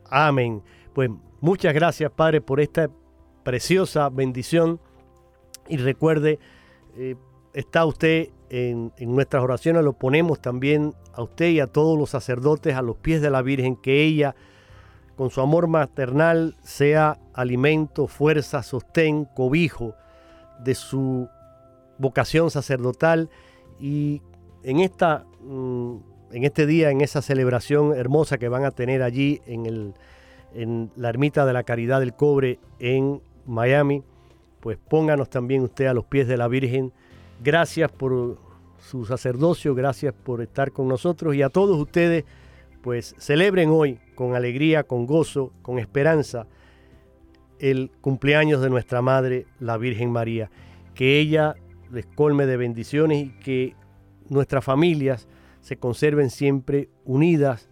[0.09, 0.63] Amén.
[0.95, 2.91] Pues muchas gracias, Padre, por esta
[3.43, 4.81] preciosa bendición.
[5.69, 6.39] Y recuerde,
[6.97, 7.17] eh,
[7.53, 12.75] está usted en, nuestras oraciones, lo ponemos también a usted y a todos los sacerdotes
[12.75, 14.35] a los pies de la Virgen, que ella,
[15.17, 19.95] con su amor maternal, sea alimento, fuerza, sostén, cobijo
[20.61, 21.29] de su
[21.99, 23.29] vocación sacerdotal
[23.81, 24.23] y
[24.63, 25.97] en, esta, mm,
[26.33, 29.95] en este día, en esa celebración hermosa que van a tener allí en, el,
[30.55, 34.03] en la Ermita de la Caridad del Cobre en Miami,
[34.61, 36.93] pues pónganos también usted a los pies de la Virgen
[37.41, 38.37] Gracias por
[38.81, 42.25] su sacerdocio, gracias por estar con nosotros y a todos ustedes,
[42.83, 46.49] pues celebren hoy con alegría, con gozo, con esperanza
[47.61, 50.51] el cumpleaños de nuestra Madre, la Virgen María.
[50.95, 51.55] Que ella
[51.93, 53.77] les colme de bendiciones y que
[54.29, 55.29] nuestras familias
[55.69, 57.69] se conserven siempre unidas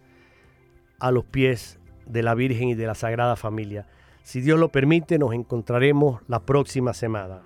[0.99, 3.87] a los pies de la Virgen y de la Sagrada Familia.
[4.21, 7.41] Si Dios lo permite, nos encontraremos la próxima semana.